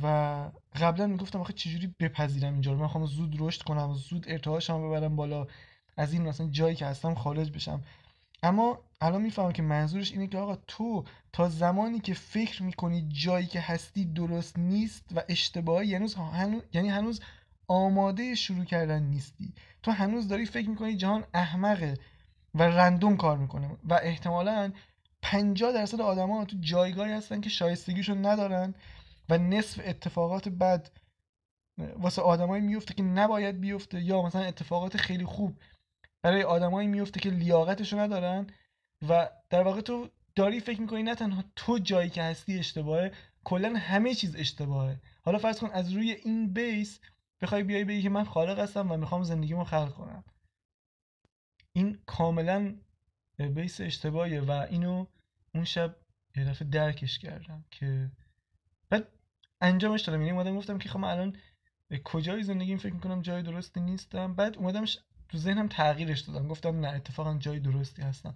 و 0.02 0.44
قبلا 0.80 1.06
می‌گفتم 1.06 1.40
آخه 1.40 1.52
چجوری 1.52 1.94
بپذیرم 2.00 2.52
اینجا 2.52 2.72
رو؟ 2.72 2.78
من 2.78 2.86
خواهم 2.86 3.06
زود 3.06 3.36
رشد 3.38 3.62
کنم 3.62 3.92
زود 3.92 4.24
ارتعاشم 4.28 4.88
ببرم 4.88 5.16
بالا 5.16 5.46
از 5.96 6.12
این 6.12 6.22
مثلا 6.22 6.48
جایی 6.50 6.76
که 6.76 6.86
هستم 6.86 7.14
خارج 7.14 7.50
بشم. 7.50 7.82
اما 8.42 8.78
الان 9.00 9.22
می‌فهمم 9.22 9.52
که 9.52 9.62
منظورش 9.62 10.12
اینه 10.12 10.26
که 10.26 10.38
آقا 10.38 10.56
تو 10.56 11.04
تا 11.32 11.48
زمانی 11.48 12.00
که 12.00 12.14
فکر 12.14 12.62
می‌کنی 12.62 13.08
جایی 13.08 13.46
که 13.46 13.60
هستی 13.60 14.04
درست 14.04 14.58
نیست 14.58 15.04
و 15.14 15.22
اشتباهی 15.28 15.88
یعنی 15.88 16.06
هنوز, 16.32 16.62
یعنی 16.72 16.88
هنوز 16.88 17.20
آماده 17.68 18.34
شروع 18.34 18.64
کردن 18.64 19.02
نیستی. 19.02 19.52
تو 19.82 19.90
هنوز 19.90 20.28
داری 20.28 20.46
فکر 20.46 20.68
می‌کنی 20.68 20.96
جهان 20.96 21.24
احمقه 21.34 21.94
و 22.54 22.62
رندوم 22.62 23.16
کار 23.16 23.38
می‌کنه 23.38 23.70
و 23.88 24.00
احتمالا 24.02 24.72
50 25.22 25.72
درصد 25.72 26.00
آدما 26.00 26.44
تو 26.44 26.56
جایگاهی 26.60 27.12
هستن 27.12 27.40
که 27.40 27.50
شایستگیشو 27.50 28.14
ندارن. 28.14 28.74
و 29.28 29.38
نصف 29.38 29.80
اتفاقات 29.84 30.48
بد 30.48 30.90
واسه 31.78 32.22
آدمایی 32.22 32.62
میفته 32.62 32.94
که 32.94 33.02
نباید 33.02 33.60
بیفته 33.60 34.02
یا 34.02 34.22
مثلا 34.22 34.42
اتفاقات 34.42 34.96
خیلی 34.96 35.24
خوب 35.24 35.58
برای 36.22 36.42
آدمایی 36.42 36.88
میفته 36.88 37.20
که 37.20 37.30
لیاقتشو 37.30 37.98
ندارن 37.98 38.46
و 39.08 39.30
در 39.50 39.62
واقع 39.62 39.80
تو 39.80 40.08
داری 40.34 40.60
فکر 40.60 40.80
می‌کنی 40.80 41.02
نه 41.02 41.14
تنها 41.14 41.44
تو 41.56 41.78
جایی 41.78 42.10
که 42.10 42.22
هستی 42.22 42.58
اشتباهه 42.58 43.12
کلا 43.44 43.76
همه 43.76 44.14
چیز 44.14 44.36
اشتباهه. 44.36 45.00
حالا 45.24 45.38
فرض 45.38 45.58
کن 45.58 45.70
از 45.70 45.92
روی 45.92 46.10
این 46.10 46.52
بیس 46.52 47.00
بخوای 47.40 47.62
بیای 47.62 47.84
بگی 47.84 48.02
که 48.02 48.08
من 48.08 48.24
خالق 48.24 48.58
هستم 48.58 48.92
و 48.92 48.96
می‌خوام 48.96 49.22
زندگیمو 49.22 49.64
خلق 49.64 49.94
کنم. 49.94 50.24
این 51.72 51.98
کاملا 52.06 52.76
بیس 53.54 53.80
اشتباهیه 53.80 54.40
و 54.40 54.50
اینو 54.50 55.06
اون 55.54 55.64
شب 55.64 55.96
یه 56.36 56.44
دفعه 56.44 56.68
درکش 56.68 57.18
کردم 57.18 57.64
که 57.70 58.10
بعد 58.90 59.17
انجامش 59.60 60.02
دادم. 60.02 60.20
یعنی 60.20 60.32
اومدم 60.32 60.56
گفتم 60.56 60.78
که 60.78 60.88
خب 60.88 60.98
من 60.98 61.08
الان 61.08 61.36
کجای 62.04 62.42
زندگی 62.42 62.76
فکر 62.76 62.94
می‌کنم 62.94 63.22
جای 63.22 63.42
درستی 63.42 63.80
نیستم. 63.80 64.34
بعد 64.34 64.56
اومدمش 64.56 64.98
تو 65.28 65.38
ذهنم 65.38 65.68
تغییرش 65.68 66.20
دادم. 66.20 66.48
گفتم 66.48 66.80
نه 66.80 66.88
اتفاقا 66.88 67.34
جای 67.38 67.60
درستی 67.60 68.02
هستم. 68.02 68.34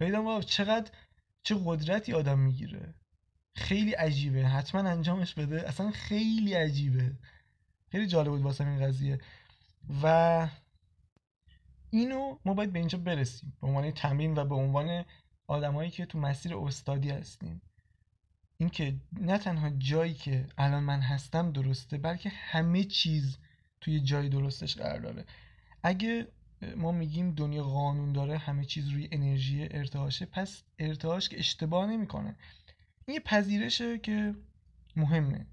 دیدم 0.00 0.40
چقدر 0.40 0.90
چه 1.42 1.56
قدرتی 1.64 2.12
آدم 2.12 2.38
می‌گیره. 2.38 2.94
خیلی 3.54 3.92
عجیبه. 3.92 4.46
حتما 4.46 4.80
انجامش 4.90 5.34
بده. 5.34 5.68
اصلا 5.68 5.90
خیلی 5.90 6.54
عجیبه. 6.54 7.12
خیلی 7.92 8.06
جالب 8.06 8.28
بود 8.28 8.42
واسه 8.42 8.66
این 8.66 8.86
قضیه. 8.86 9.20
و 10.02 10.48
اینو 11.90 12.38
ما 12.44 12.54
باید 12.54 12.72
به 12.72 12.78
اینجا 12.78 12.98
برسیم. 12.98 13.56
به 13.60 13.66
عنوان 13.66 13.90
تمرین 13.90 14.38
و 14.38 14.44
به 14.44 14.54
عنوان 14.54 15.04
آدمایی 15.46 15.90
که 15.90 16.06
تو 16.06 16.18
مسیر 16.18 16.56
استادی 16.56 17.10
هستیم. 17.10 17.62
اینکه 18.60 18.96
نه 19.12 19.38
تنها 19.38 19.70
جایی 19.70 20.14
که 20.14 20.46
الان 20.58 20.82
من 20.82 21.00
هستم 21.00 21.52
درسته 21.52 21.98
بلکه 21.98 22.28
همه 22.28 22.84
چیز 22.84 23.38
توی 23.80 24.00
جای 24.00 24.28
درستش 24.28 24.76
قرار 24.76 25.00
داره. 25.00 25.24
اگه 25.82 26.28
ما 26.76 26.92
میگیم 26.92 27.34
دنیا 27.34 27.64
قانون 27.64 28.12
داره 28.12 28.38
همه 28.38 28.64
چیز 28.64 28.88
روی 28.88 29.08
انرژی 29.12 29.68
ارتعاشه 29.70 30.26
پس 30.26 30.62
ارتعاش 30.78 31.28
که 31.28 31.38
اشتباه 31.38 31.86
نمی‌کنه. 31.86 32.36
این 33.06 33.14
یه 33.14 33.20
پذیرشه 33.20 33.98
که 33.98 34.34
مهمه 34.96 35.46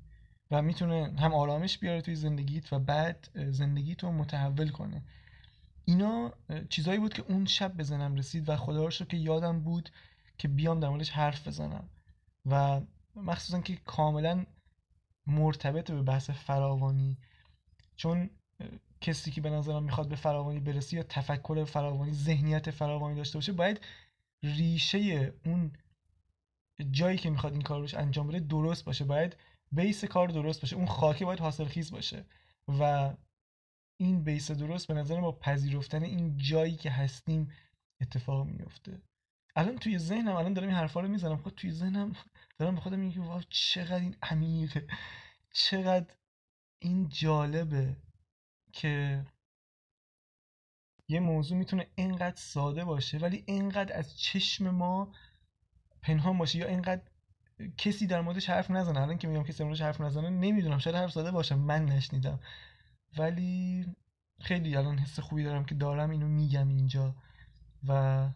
و 0.51 0.61
می‌تونه 0.61 1.19
هم 1.19 1.33
آرامش 1.33 1.77
بیاره 1.77 2.01
توی 2.01 2.15
زندگیت 2.15 2.73
و 2.73 2.79
بعد 2.79 3.29
زندگیت 3.51 4.03
رو 4.03 4.11
متحول 4.11 4.69
کنه. 4.69 5.03
اینا 5.85 6.33
چیزایی 6.69 6.99
بود 6.99 7.13
که 7.13 7.21
اون 7.21 7.45
شب 7.45 7.73
به 7.73 7.83
ذهنم 7.83 8.15
رسید 8.15 8.49
و 8.49 8.55
خدا 8.55 8.83
رو 8.85 8.89
که 8.89 9.17
یادم 9.17 9.59
بود 9.59 9.89
که 10.37 10.47
بیام 10.47 10.79
در 10.79 10.89
موردش 10.89 11.09
حرف 11.09 11.47
بزنم. 11.47 11.89
و 12.45 12.81
مخصوصا 13.17 13.61
که 13.61 13.75
کاملا 13.75 14.45
مرتبط 15.27 15.91
به 15.91 16.01
بحث 16.01 16.29
فراوانی 16.29 17.17
چون 17.95 18.29
کسی 19.01 19.31
که 19.31 19.41
به 19.41 19.49
نظرم 19.49 19.83
می‌خواد 19.83 20.09
به 20.09 20.15
فراوانی 20.15 20.59
برسی 20.59 20.95
یا 20.95 21.03
تفکر 21.03 21.63
فراوانی 21.63 22.11
ذهنیت 22.11 22.71
فراوانی 22.71 23.15
داشته 23.15 23.37
باشه 23.37 23.53
باید 23.53 23.81
ریشه 24.43 25.33
اون 25.45 25.73
جایی 26.91 27.17
که 27.17 27.29
می‌خواد 27.29 27.53
این 27.53 27.61
کار 27.61 27.79
روش 27.79 27.93
انجام 27.93 28.27
بده 28.27 28.39
درست 28.39 28.85
باشه. 28.85 29.05
باید 29.05 29.35
بیس 29.71 30.05
کار 30.05 30.27
درست 30.27 30.61
باشه. 30.61 30.75
اون 30.75 30.85
خاکه 30.85 31.25
باید 31.25 31.39
حاصل 31.39 31.65
خیز 31.65 31.91
باشه. 31.91 32.25
و 32.67 33.13
این 33.99 34.23
بیس 34.23 34.51
درست 34.51 34.87
به 34.87 34.93
نظر 34.93 35.21
با 35.21 35.31
پذیرفتن 35.31 36.03
این 36.03 36.37
جایی 36.37 36.75
که 36.75 36.91
هستیم 36.91 37.51
اتفاق 38.01 38.47
میفته 38.47 39.01
الان 39.55 39.77
توی 39.77 39.97
ذهنم 39.97 40.35
الان 40.35 40.53
دارم 40.53 40.67
این 40.67 40.77
حرفا 40.77 40.99
رو 40.99 41.07
می‌زنم. 41.07 41.37
خود 41.37 41.53
توی 41.53 41.71
ذهنم 41.71 42.15
دارم 42.59 42.75
به 42.75 42.81
خودم 42.81 42.99
میگم 42.99 43.27
واو 43.27 43.41
چقدر 43.49 43.99
این 43.99 44.15
عمیقه 44.21 44.87
چقدر 45.51 46.15
این 46.79 47.09
جالبه 47.09 47.97
که 48.73 49.25
یه 51.07 51.19
موضوع 51.19 51.57
می‌تونه 51.57 51.87
اینقدر 51.95 52.35
ساده 52.35 52.85
باشه 52.85 53.17
ولی 53.17 53.43
اینقدر 53.47 53.97
از 53.97 54.19
چشم 54.19 54.69
ما 54.69 55.13
پنهان 56.01 56.37
باشه 56.37 56.59
یا 56.59 56.67
اینقدر 56.67 57.01
کسی 57.77 58.07
در 58.07 58.21
موردش 58.21 58.49
حرف 58.49 58.71
نزنه. 58.71 59.01
الان 59.01 59.17
که 59.17 59.27
میگم 59.27 59.43
کسی 59.43 59.57
در 59.59 59.65
موردش 59.65 59.81
حرف 59.81 60.01
نزنه 60.01 60.29
نمی‌دونم 60.29 60.77
شاید 60.77 60.95
حرف 60.95 61.11
زده 61.11 61.31
باشم 61.31 61.59
من 61.59 61.85
نشنیدم. 61.85 62.39
ولی 63.17 63.85
خیلی 64.39 64.75
الان 64.75 64.97
حس 64.97 65.19
خوبی 65.19 65.43
دارم 65.43 65.65
که 65.65 65.75
دارم 65.75 66.09
اینو 66.09 66.27
میگم 66.27 66.67
اینجا 66.67 67.15
و 67.87 68.29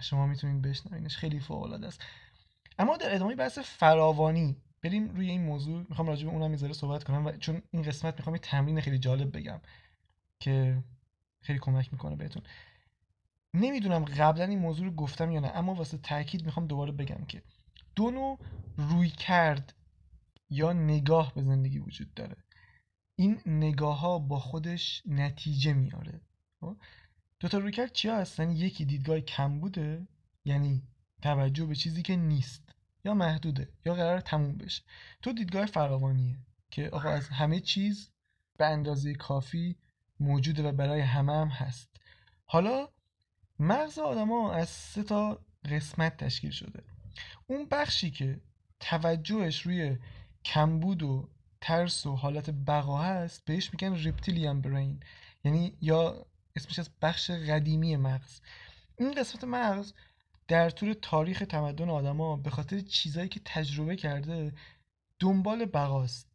شما 0.00 0.26
می‌تونید 0.26 0.62
بشنوینش. 0.62 1.16
خیلی 1.16 1.40
فوق 1.40 1.62
العاده 1.62 1.86
است. 1.86 2.02
اما 2.78 2.96
در 2.96 3.14
ادامه 3.14 3.34
بحث 3.34 3.58
فراوانی 3.58 4.56
بریم 4.82 5.08
روی 5.08 5.30
این 5.30 5.42
موضوع. 5.42 5.86
می‌خوام 5.88 6.08
راجع 6.08 6.26
به 6.26 6.32
اونم 6.32 6.50
می‌ذاره 6.50 6.72
صحبت 6.72 7.04
کنم 7.04 7.26
و 7.26 7.32
چون 7.32 7.62
این 7.70 7.82
قسمت 7.82 8.14
می‌خوام 8.16 8.34
یه 8.34 8.40
تمرین 8.40 8.80
خیلی 8.80 8.98
جالب 8.98 9.36
بگم 9.36 9.60
که 10.40 10.84
خیلی 11.40 11.58
کمک 11.58 11.92
می‌کنه 11.92 12.16
بهتون. 12.16 12.42
نمی‌دونم 13.54 14.04
قبلا 14.04 14.44
این 14.44 14.58
موضوع 14.58 14.86
رو 14.86 14.92
گفتم 14.92 15.30
یا 15.30 15.40
نه 15.40 15.48
اما 15.48 15.74
واسه 15.74 15.98
تاکید 15.98 16.44
می‌خوام 16.44 16.66
دوباره 16.66 16.92
بگم 16.92 17.24
که 17.24 17.42
دو 17.94 18.10
نوع 18.10 18.38
روی 18.76 19.10
کرد 19.10 19.74
یا 20.50 20.72
نگاه 20.72 21.34
به 21.34 21.42
زندگی 21.42 21.78
وجود 21.78 22.14
داره. 22.14 22.36
این 23.18 23.40
نگاه 23.46 24.00
ها 24.00 24.18
با 24.18 24.38
خودش 24.38 25.02
نتیجه 25.06 25.72
میاره 25.72 26.20
خب؟ 26.60 26.76
دو 27.40 27.48
تا 27.48 27.58
روی 27.58 27.72
کرد 27.72 27.92
چیا 27.92 28.16
هستن؟ 28.16 28.50
یکی 28.50 28.84
دیدگاه 28.84 29.20
کم 29.20 29.60
بوده 29.60 30.06
یعنی 30.44 30.82
توجه 31.22 31.66
به 31.66 31.74
چیزی 31.74 32.02
که 32.02 32.16
نیست 32.16 32.62
یا 33.04 33.14
محدوده 33.14 33.68
یا 33.84 33.94
قرار 33.94 34.20
تموم 34.20 34.56
بشه. 34.56 34.82
تو 35.22 35.32
دیدگاه 35.32 35.66
فراوانیه 35.66 36.38
که 36.70 36.88
آقا 36.88 37.08
از 37.08 37.28
همه 37.28 37.60
چیز 37.60 38.10
به 38.58 38.66
اندازه 38.66 39.14
کافی 39.14 39.76
موجوده 40.20 40.62
و 40.62 40.72
برای 40.72 41.00
همه 41.00 41.32
هم 41.32 41.48
هست. 41.48 41.96
حالا 42.44 42.88
مغز 43.58 43.98
آدما 43.98 44.52
از 44.52 44.68
سه 44.68 45.02
تا 45.02 45.40
قسمت 45.70 46.16
تشکیل 46.16 46.50
شده. 46.50 46.82
اون 47.46 47.66
بخشی 47.70 48.10
که 48.10 48.40
توجهش 48.80 49.62
روی 49.62 49.98
کمبود 50.44 51.02
و 51.02 51.28
ترس 51.60 52.06
و 52.06 52.16
حالت 52.16 52.50
بقا 52.50 52.98
هست 52.98 53.44
بهش 53.44 53.70
میگن 53.72 53.94
ریپتیلیان 53.94 54.60
برین 54.60 55.00
یعنی 55.44 55.76
یا 55.80 56.26
اسمش 56.56 56.78
از 56.78 56.90
بخش 57.02 57.30
قدیمی 57.30 57.96
مغز. 57.96 58.40
این 58.98 59.14
قسمت 59.14 59.44
مغز 59.44 59.92
در 60.48 60.70
طول 60.70 60.94
تاریخ 61.02 61.44
تمدن 61.48 61.90
آدما 61.90 62.36
به 62.36 62.50
خاطر 62.50 62.80
چیزایی 62.80 63.28
که 63.28 63.40
تجربه 63.44 63.96
کرده 63.96 64.52
دنبال 65.18 65.64
بقاست 65.64 66.30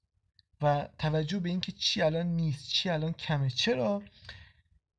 و 0.61 0.87
توجه 0.99 1.39
به 1.39 1.49
اینکه 1.49 1.71
چی 1.71 2.01
الان 2.01 2.27
نیست 2.27 2.69
چی 2.69 2.89
الان 2.89 3.13
کمه. 3.13 3.49
چرا؟ 3.49 4.03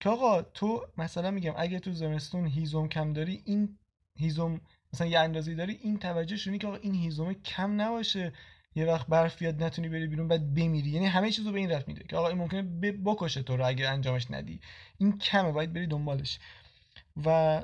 که 0.01 0.09
آقا 0.09 0.42
تو 0.42 0.87
مثلا 0.98 1.31
میگم 1.31 1.55
اگه 1.57 1.79
تو 1.79 1.92
زمستون 1.92 2.46
هیزم 2.46 2.88
کم 2.88 3.12
داری 3.12 3.42
این 3.46 3.79
هیزم 4.16 4.61
مثلا 4.92 5.07
یه 5.07 5.18
اندازه 5.18 5.55
داری 5.55 5.72
این 5.83 5.98
توجه 5.98 6.37
شونی 6.37 6.59
که 6.59 6.66
آقا 6.66 6.77
این 6.77 6.94
هیزم 6.94 7.33
کم 7.33 7.81
نباشه. 7.81 8.33
یه 8.75 8.87
وقت 8.87 9.07
برف 9.07 9.38
بیاد 9.38 9.62
نتونی 9.62 9.88
بری 9.88 10.07
بیرون 10.07 10.29
بعد 10.29 10.55
بمیری. 10.55 10.90
یعنی 10.90 11.07
همه 11.07 11.31
چیزو 11.31 11.53
به 11.53 11.59
این 11.59 11.70
رفت 11.70 11.88
میده 11.88 12.05
که 12.05 12.16
آقا 12.16 12.29
این 12.29 12.38
ممکنه 12.38 12.62
بکشه 12.92 13.42
تو 13.42 13.57
رو 13.57 13.66
اگه 13.66 13.88
انجامش 13.88 14.31
ندی. 14.31 14.61
این 14.98 15.18
کمه 15.18 15.53
باید 15.53 15.72
بری 15.72 15.87
دنبالش. 15.87 16.38
و 17.25 17.62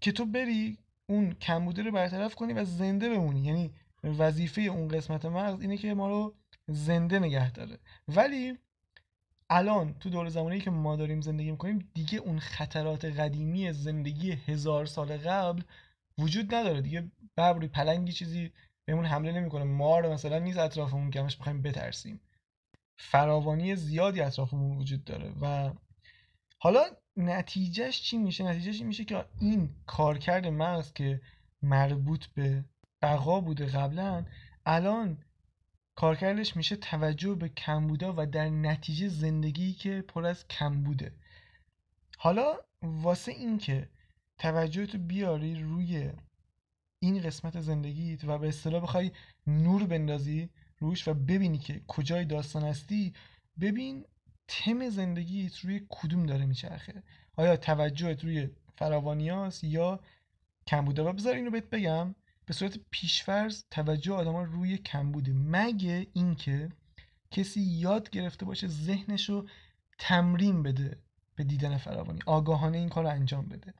که 0.00 0.12
تو 0.12 0.26
بری 0.26 0.78
اون 1.10 1.32
کمبوده 1.32 1.82
رو 1.82 1.92
برطرف 1.92 2.34
کنی 2.34 2.52
و 2.52 2.64
زنده 2.64 3.08
بمونی. 3.08 3.40
یعنی 3.40 3.74
وظیفه 4.04 4.60
اون 4.60 4.88
قسمت 4.88 5.24
مغز 5.24 5.60
اینه 5.60 5.76
که 5.76 5.94
ما 5.94 6.08
رو 6.08 6.34
زنده 6.66 7.18
نگه 7.18 7.52
داره. 7.52 7.78
ولی 8.08 8.58
الان 9.50 9.94
تو 9.94 10.10
دور 10.10 10.28
زمانی 10.28 10.60
که 10.60 10.70
ما 10.70 10.96
داریم 10.96 11.20
زندگی 11.20 11.50
می‌کنیم 11.50 11.90
دیگه 11.94 12.18
اون 12.18 12.38
خطرات 12.38 13.04
قدیمی 13.04 13.72
زندگی 13.72 14.30
هزار 14.32 14.86
سال 14.86 15.16
قبل 15.16 15.62
وجود 16.18 16.54
نداره 16.54 16.80
دیگه. 16.80 17.10
ببری 17.36 17.68
پلنگی 17.68 18.12
چیزی 18.12 18.52
بهمون 18.84 19.04
حمله 19.04 19.32
نمی‌کنه. 19.32 19.64
مار 19.64 20.12
مثلا 20.12 20.38
نیست 20.38 20.58
اطرافمون 20.58 21.10
که 21.10 21.20
همش 21.20 21.36
بخوایم 21.36 21.62
بترسیم. 21.62 22.20
فراوانی 22.98 23.76
زیادی 23.76 24.20
اطرافمون 24.20 24.78
وجود 24.78 25.04
داره. 25.04 25.32
و 25.42 25.70
حالا 26.58 26.84
نتیجهش 27.18 28.02
چی 28.02 28.18
میشه؟ 28.18 28.44
نتیجهش 28.44 28.78
این 28.78 28.86
میشه 28.86 29.04
که 29.04 29.24
این 29.40 29.70
کارکرد 29.86 30.46
مغز 30.46 30.92
که 30.92 31.20
مربوط 31.62 32.26
به 32.26 32.64
بقا 33.02 33.40
بوده 33.40 33.66
قبلا 33.66 34.24
الان 34.66 35.18
کارکردش 35.94 36.56
میشه 36.56 36.76
توجه 36.76 37.34
به 37.34 37.48
کمبودا 37.48 38.14
و 38.16 38.26
در 38.26 38.48
نتیجه 38.48 39.08
زندگی 39.08 39.72
که 39.72 40.04
پر 40.08 40.26
از 40.26 40.48
کم 40.48 40.82
بوده. 40.82 41.12
حالا 42.18 42.56
واسه 42.82 43.32
اینکه 43.32 43.88
توجه 44.38 44.86
تو 44.86 44.98
بیاری 44.98 45.54
روی 45.62 46.10
این 47.00 47.22
قسمت 47.22 47.60
زندگیت 47.60 48.24
و 48.24 48.38
به 48.38 48.48
اصطلاح 48.48 48.82
بخوای 48.82 49.10
نور 49.46 49.86
بندازی 49.86 50.48
روش 50.78 51.08
و 51.08 51.14
ببینی 51.14 51.58
که 51.58 51.80
کجای 51.88 52.24
داستان 52.24 52.62
هستی 52.62 53.12
ببین 53.60 54.04
تم 54.48 54.88
زندگیت 54.88 55.58
روی 55.58 55.86
کدوم 55.88 56.26
داره 56.26 56.46
میچرخه؟ 56.46 57.02
آیا 57.36 57.56
توجهت 57.56 58.24
روی 58.24 58.48
فراوانیاست 58.76 59.64
یا 59.64 60.00
کمبوده؟ 60.66 61.02
و 61.02 61.12
بذار 61.12 61.34
اینو 61.34 61.50
بهت 61.50 61.70
بگم 61.70 62.14
به 62.46 62.54
صورت 62.54 62.78
پیشفرز 62.90 63.64
توجه 63.70 64.12
آدما 64.12 64.42
روی 64.42 64.78
کمبوده. 64.78 65.32
مگه 65.32 66.06
اینکه 66.12 66.68
کسی 67.30 67.60
یاد 67.60 68.10
گرفته 68.10 68.46
باشه 68.46 68.68
ذهنش 68.68 69.28
رو 69.28 69.48
تمرین 69.98 70.62
بده 70.62 70.98
به 71.34 71.44
دیدن 71.44 71.76
فراوانی 71.76 72.18
آگاهانه 72.26 72.78
این 72.78 72.88
کار 72.88 73.04
رو 73.04 73.10
انجام 73.10 73.48
بده؟ 73.48 73.74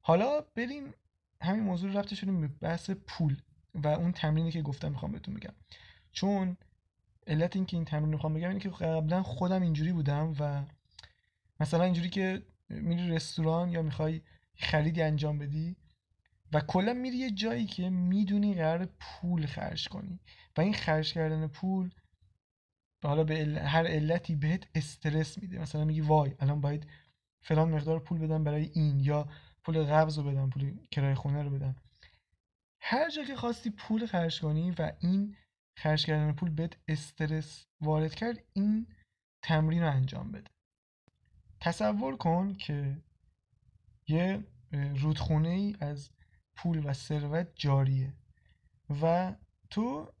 حالا 0.00 0.40
بریم 0.40 0.94
همین 1.40 1.62
موضوع 1.62 1.92
رو 1.92 1.98
ربطش 1.98 2.24
به 2.24 2.48
بحث 2.48 2.90
پول 2.90 3.36
و 3.74 3.86
اون 3.88 4.12
تمرینی 4.12 4.52
که 4.52 4.62
گفتم 4.62 4.90
می‌خوام 4.90 5.12
بهتون 5.12 5.34
بگم. 5.34 5.54
چون 6.12 6.56
علت 7.26 7.56
این 7.56 7.66
که 7.66 7.76
این 7.76 7.84
تمرین 7.84 8.08
می‌خوام 8.08 8.34
بگم 8.34 8.48
اینه 8.48 8.60
که 8.60 8.68
قبلا 8.68 9.22
خودم 9.22 9.62
اینجوری 9.62 9.92
بودم 9.92 10.34
و 10.40 10.64
مثلا 11.60 11.84
اینجوری 11.84 12.08
که 12.08 12.42
میری 12.68 13.10
رستوران 13.10 13.68
یا 13.68 13.82
می‌خوای 13.82 14.22
خریدی 14.54 15.02
انجام 15.02 15.38
بدی 15.38 15.76
و 16.52 16.60
کلا 16.60 16.92
میری 16.92 17.16
یه 17.16 17.30
جایی 17.30 17.66
که 17.66 17.90
می‌دونی 17.90 18.54
قرار 18.54 18.88
پول 19.00 19.46
خرج 19.46 19.88
کنی 19.88 20.20
و 20.56 20.60
این 20.60 20.74
خرج 20.74 21.12
کردن 21.12 21.46
پول 21.46 21.90
حالا 23.02 23.24
به 23.24 23.62
هر 23.66 23.86
علتی 23.86 24.36
بهت 24.36 24.68
استرس 24.74 25.38
میده. 25.38 25.58
مثلا 25.58 25.84
میگی 25.84 26.00
وای 26.00 26.34
الان 26.40 26.60
باید 26.60 26.86
فلان 27.40 27.70
مقدار 27.70 27.98
پول 27.98 28.18
بدم 28.18 28.44
برای 28.44 28.70
این 28.74 29.00
یا 29.00 29.28
پول 29.64 29.84
قبض 29.84 30.18
رو 30.18 30.24
بدم 30.24 30.50
پول 30.50 30.76
کرایه 30.90 31.14
خونه 31.14 31.42
رو 31.42 31.50
بدم. 31.50 31.76
هر 32.80 33.10
جا 33.10 33.24
که 33.24 33.36
خواستی 33.36 33.70
پول 33.70 34.06
خرج 34.06 34.40
کنی 34.40 34.70
و 34.70 34.92
این 35.00 35.36
خرج 35.76 36.06
کردن 36.06 36.32
پول 36.32 36.50
بهت 36.50 36.76
استرس 36.88 37.66
وارد 37.80 38.14
کرد 38.14 38.44
این 38.52 38.86
تمرین 39.42 39.82
رو 39.82 39.90
انجام 39.90 40.32
بده. 40.32 40.50
تصور 41.60 42.16
کن 42.16 42.54
که 42.54 42.96
یه 44.08 44.44
رودخونه 44.72 45.48
ای 45.48 45.76
از 45.80 46.10
پول 46.56 46.86
و 46.86 46.92
ثروت 46.92 47.48
جاریه 47.54 48.12
و 49.02 49.34
تو 49.70 50.12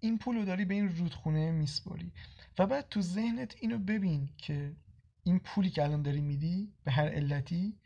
این 0.00 0.18
پول 0.18 0.36
رو 0.36 0.44
داری 0.44 0.64
به 0.64 0.74
این 0.74 0.96
رودخونه 0.96 1.50
میسپاری 1.50 2.12
و 2.58 2.66
بعد 2.66 2.88
تو 2.88 3.00
ذهنت 3.00 3.56
اینو 3.60 3.78
ببین 3.78 4.28
که 4.38 4.76
این 5.22 5.38
پولی 5.38 5.70
که 5.70 5.82
الان 5.82 6.02
داری 6.02 6.20
میدی 6.20 6.72
به 6.84 6.90
هر 6.90 7.08
علتی 7.08 7.78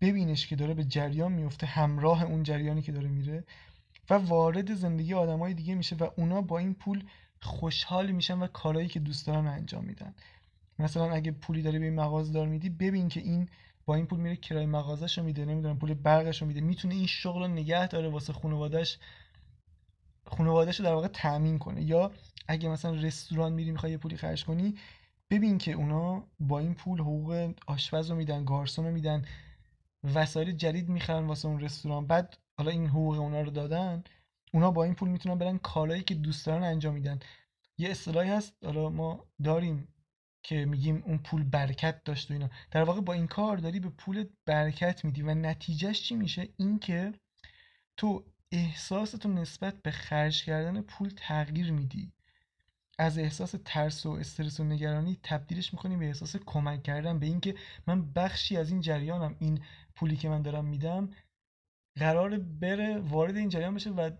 ببینش 0.00 0.46
که 0.46 0.56
داره 0.56 0.74
به 0.74 0.84
جریان 0.84 1.32
میفته 1.32 1.66
همراه 1.66 2.22
اون 2.22 2.42
جریانی 2.42 2.82
که 2.82 2.92
داره 2.92 3.08
میره 3.08 3.44
و 4.10 4.14
وارد 4.14 4.74
زندگی 4.74 5.14
آدمای 5.14 5.54
دیگه 5.54 5.74
میشه 5.74 5.96
و 5.96 6.08
اونا 6.16 6.42
با 6.42 6.58
این 6.58 6.74
پول 6.74 7.04
خوشحال 7.42 8.10
میشن 8.10 8.38
و 8.38 8.46
کارهایی 8.46 8.88
که 8.88 9.00
دوست 9.00 9.26
دارن 9.26 9.46
انجام 9.46 9.84
میدن. 9.84 10.14
مثلا 10.78 11.12
اگه 11.12 11.30
پولی 11.30 11.62
داری 11.62 11.78
به 11.78 11.84
این 11.84 11.94
مغازه 11.94 12.32
دار 12.32 12.48
میدی 12.48 12.70
ببین 12.70 13.08
که 13.08 13.20
این 13.20 13.48
با 13.86 13.94
این 13.94 14.06
پول 14.06 14.20
میره 14.20 14.36
کرای 14.36 14.66
مغازهشو 14.66 15.22
میده 15.22 15.44
نمی‌دونم 15.44 15.78
پول 15.78 15.94
برقشو 15.94 16.46
میده. 16.46 16.60
می‌تونه 16.60 16.94
این 16.94 17.06
شغل 17.06 17.42
رو 17.42 17.48
نگه 17.48 17.86
داره 17.86 18.08
واسه 18.08 18.32
خانوادهش 18.32 18.98
خانوادهش 20.26 20.80
رو 20.80 20.84
در 20.84 20.94
واقع 20.94 21.08
تأمین 21.08 21.58
کنه. 21.58 21.82
یا 21.82 22.12
اگه 22.48 22.68
مثلا 22.68 22.94
رستوران 22.94 23.52
میری 23.52 23.70
می‌خوای 23.70 23.92
یه 23.92 23.98
پولی 23.98 24.16
خرج 24.16 24.44
کنی 24.44 24.74
ببین 25.30 25.58
که 25.58 25.72
اونا 25.72 26.26
با 26.40 26.58
این 26.58 26.74
پول 26.74 27.00
حقوق 27.00 27.54
آشپز 27.66 28.10
رو 28.10 28.16
میدن 28.16 28.44
گارسون 28.44 28.84
رو 28.84 28.92
میدن 28.92 29.24
وسایل 30.14 30.52
جدید 30.52 30.88
می‌خرن 30.88 31.26
واسه 31.26 31.48
اون 31.48 31.60
رستوران. 31.60 32.06
بعد 32.06 32.38
حالا 32.58 32.70
این 32.70 32.86
حقوق 32.86 33.18
اونا 33.18 33.40
رو 33.40 33.50
دادن 33.50 34.04
اونا 34.52 34.70
با 34.70 34.84
این 34.84 34.94
پول 34.94 35.08
می‌تونن 35.08 35.38
برن 35.38 35.58
کارهایی 35.58 36.02
که 36.02 36.14
دوست 36.14 36.46
دارن 36.46 36.62
انجام 36.62 36.94
میدن. 36.94 37.18
یه 37.78 37.90
اصطلاحی 37.90 38.30
هست 38.30 38.64
حالا 38.64 38.90
ما 38.90 39.24
داریم 39.44 39.88
که 40.42 40.64
میگیم 40.64 41.02
اون 41.06 41.18
پول 41.18 41.44
برکت 41.44 42.04
داشت 42.04 42.30
و 42.30 42.34
اینا. 42.34 42.50
در 42.70 42.82
واقع 42.82 43.00
با 43.00 43.12
این 43.12 43.26
کار 43.26 43.56
داری 43.56 43.80
به 43.80 43.88
پول 43.88 44.24
برکت 44.46 45.04
میدی 45.04 45.22
و 45.22 45.34
نتیجهش 45.34 46.02
چی 46.02 46.16
میشه؟ 46.16 46.48
اینکه 46.56 47.12
تو 47.96 48.24
احساستو 48.52 49.28
نسبت 49.28 49.82
به 49.82 49.90
خرج 49.90 50.44
کردن 50.44 50.80
پول 50.82 51.12
تغییر 51.16 51.72
میدی. 51.72 52.12
از 52.98 53.18
احساس 53.18 53.54
ترس 53.64 54.06
و 54.06 54.10
استرس 54.10 54.60
و 54.60 54.64
نگرانی 54.64 55.18
تبدیلش 55.22 55.72
می‌کنی 55.72 55.96
به 55.96 56.06
احساس 56.06 56.36
کمک 56.36 56.82
کردن 56.82 57.18
به 57.18 57.26
اینکه 57.26 57.54
من 57.86 58.12
بخشی 58.12 58.56
از 58.56 58.70
این 58.70 58.80
جریانم 58.80 59.36
این 59.38 59.60
پولی 59.94 60.16
که 60.16 60.28
من 60.28 60.42
دارم 60.42 60.64
میدم 60.64 61.10
قرار 61.96 62.38
بره 62.38 62.98
وارد 62.98 63.36
این 63.36 63.48
جریان 63.48 63.74
بشه 63.74 63.90
و 63.90 64.10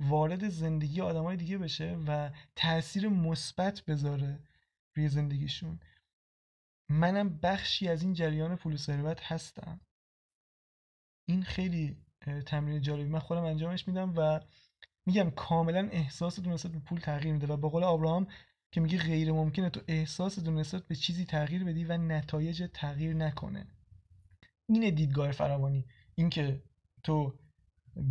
وارد 0.00 0.48
زندگی 0.48 1.00
آدمای 1.00 1.36
دیگه 1.36 1.58
بشه 1.58 1.98
و 2.06 2.30
تاثیر 2.56 3.08
مثبت 3.08 3.80
بذاره 3.80 4.38
روی 4.96 5.08
زندگیشون. 5.08 5.80
منم 6.90 7.38
بخشی 7.38 7.88
از 7.88 8.02
این 8.02 8.14
جریان 8.14 8.56
پول 8.56 8.74
و 8.74 8.76
ثروت 8.76 9.20
هستم. 9.22 9.80
این 11.28 11.42
خیلی 11.42 11.96
تمرین 12.46 12.80
جالبی. 12.80 13.08
من 13.08 13.18
خودم 13.18 13.44
انجامش 13.44 13.88
میدم 13.88 14.14
و 14.16 14.40
میگم 15.06 15.30
کاملا 15.30 15.88
احساستون 15.92 16.52
نسبت 16.52 16.72
به 16.72 16.78
پول 16.78 17.00
تغییر 17.00 17.32
میده 17.32 17.46
و 17.46 17.56
به 17.56 17.68
قول 17.68 17.84
آبراهام 17.84 18.26
که 18.72 18.80
میگه 18.80 18.98
غیر 18.98 19.32
ممکنه 19.32 19.70
تو 19.70 19.80
احساستون 19.88 20.58
نسبت 20.58 20.88
به 20.88 20.94
چیزی 20.94 21.24
تغییر 21.24 21.64
بدی 21.64 21.84
و 21.84 21.96
نتایج 21.96 22.70
تغییر 22.74 23.14
نکنه. 23.14 23.66
اینه 24.68 24.90
دیدگاه 24.90 25.32
فراوانی. 25.32 25.84
اینکه 26.14 26.62
تو 27.06 27.34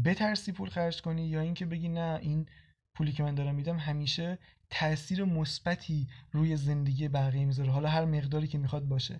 بترسی 0.05 0.51
پول 0.51 0.69
خرج 0.69 1.01
کنی 1.01 1.27
یا 1.27 1.41
اینکه 1.41 1.65
بگی 1.65 1.89
نه 1.89 2.19
این 2.21 2.45
پولی 2.93 3.11
که 3.11 3.23
من 3.23 3.35
دارم 3.35 3.55
میدم 3.55 3.77
همیشه 3.77 4.37
تاثیر 4.69 5.23
مثبتی 5.23 6.07
روی 6.31 6.55
زندگی 6.55 7.07
بقیه 7.07 7.45
می‌ذاره. 7.45 7.71
حالا 7.71 7.89
هر 7.89 8.05
مقداری 8.05 8.47
که 8.47 8.57
می‌خواد 8.57 8.87
باشه. 8.87 9.19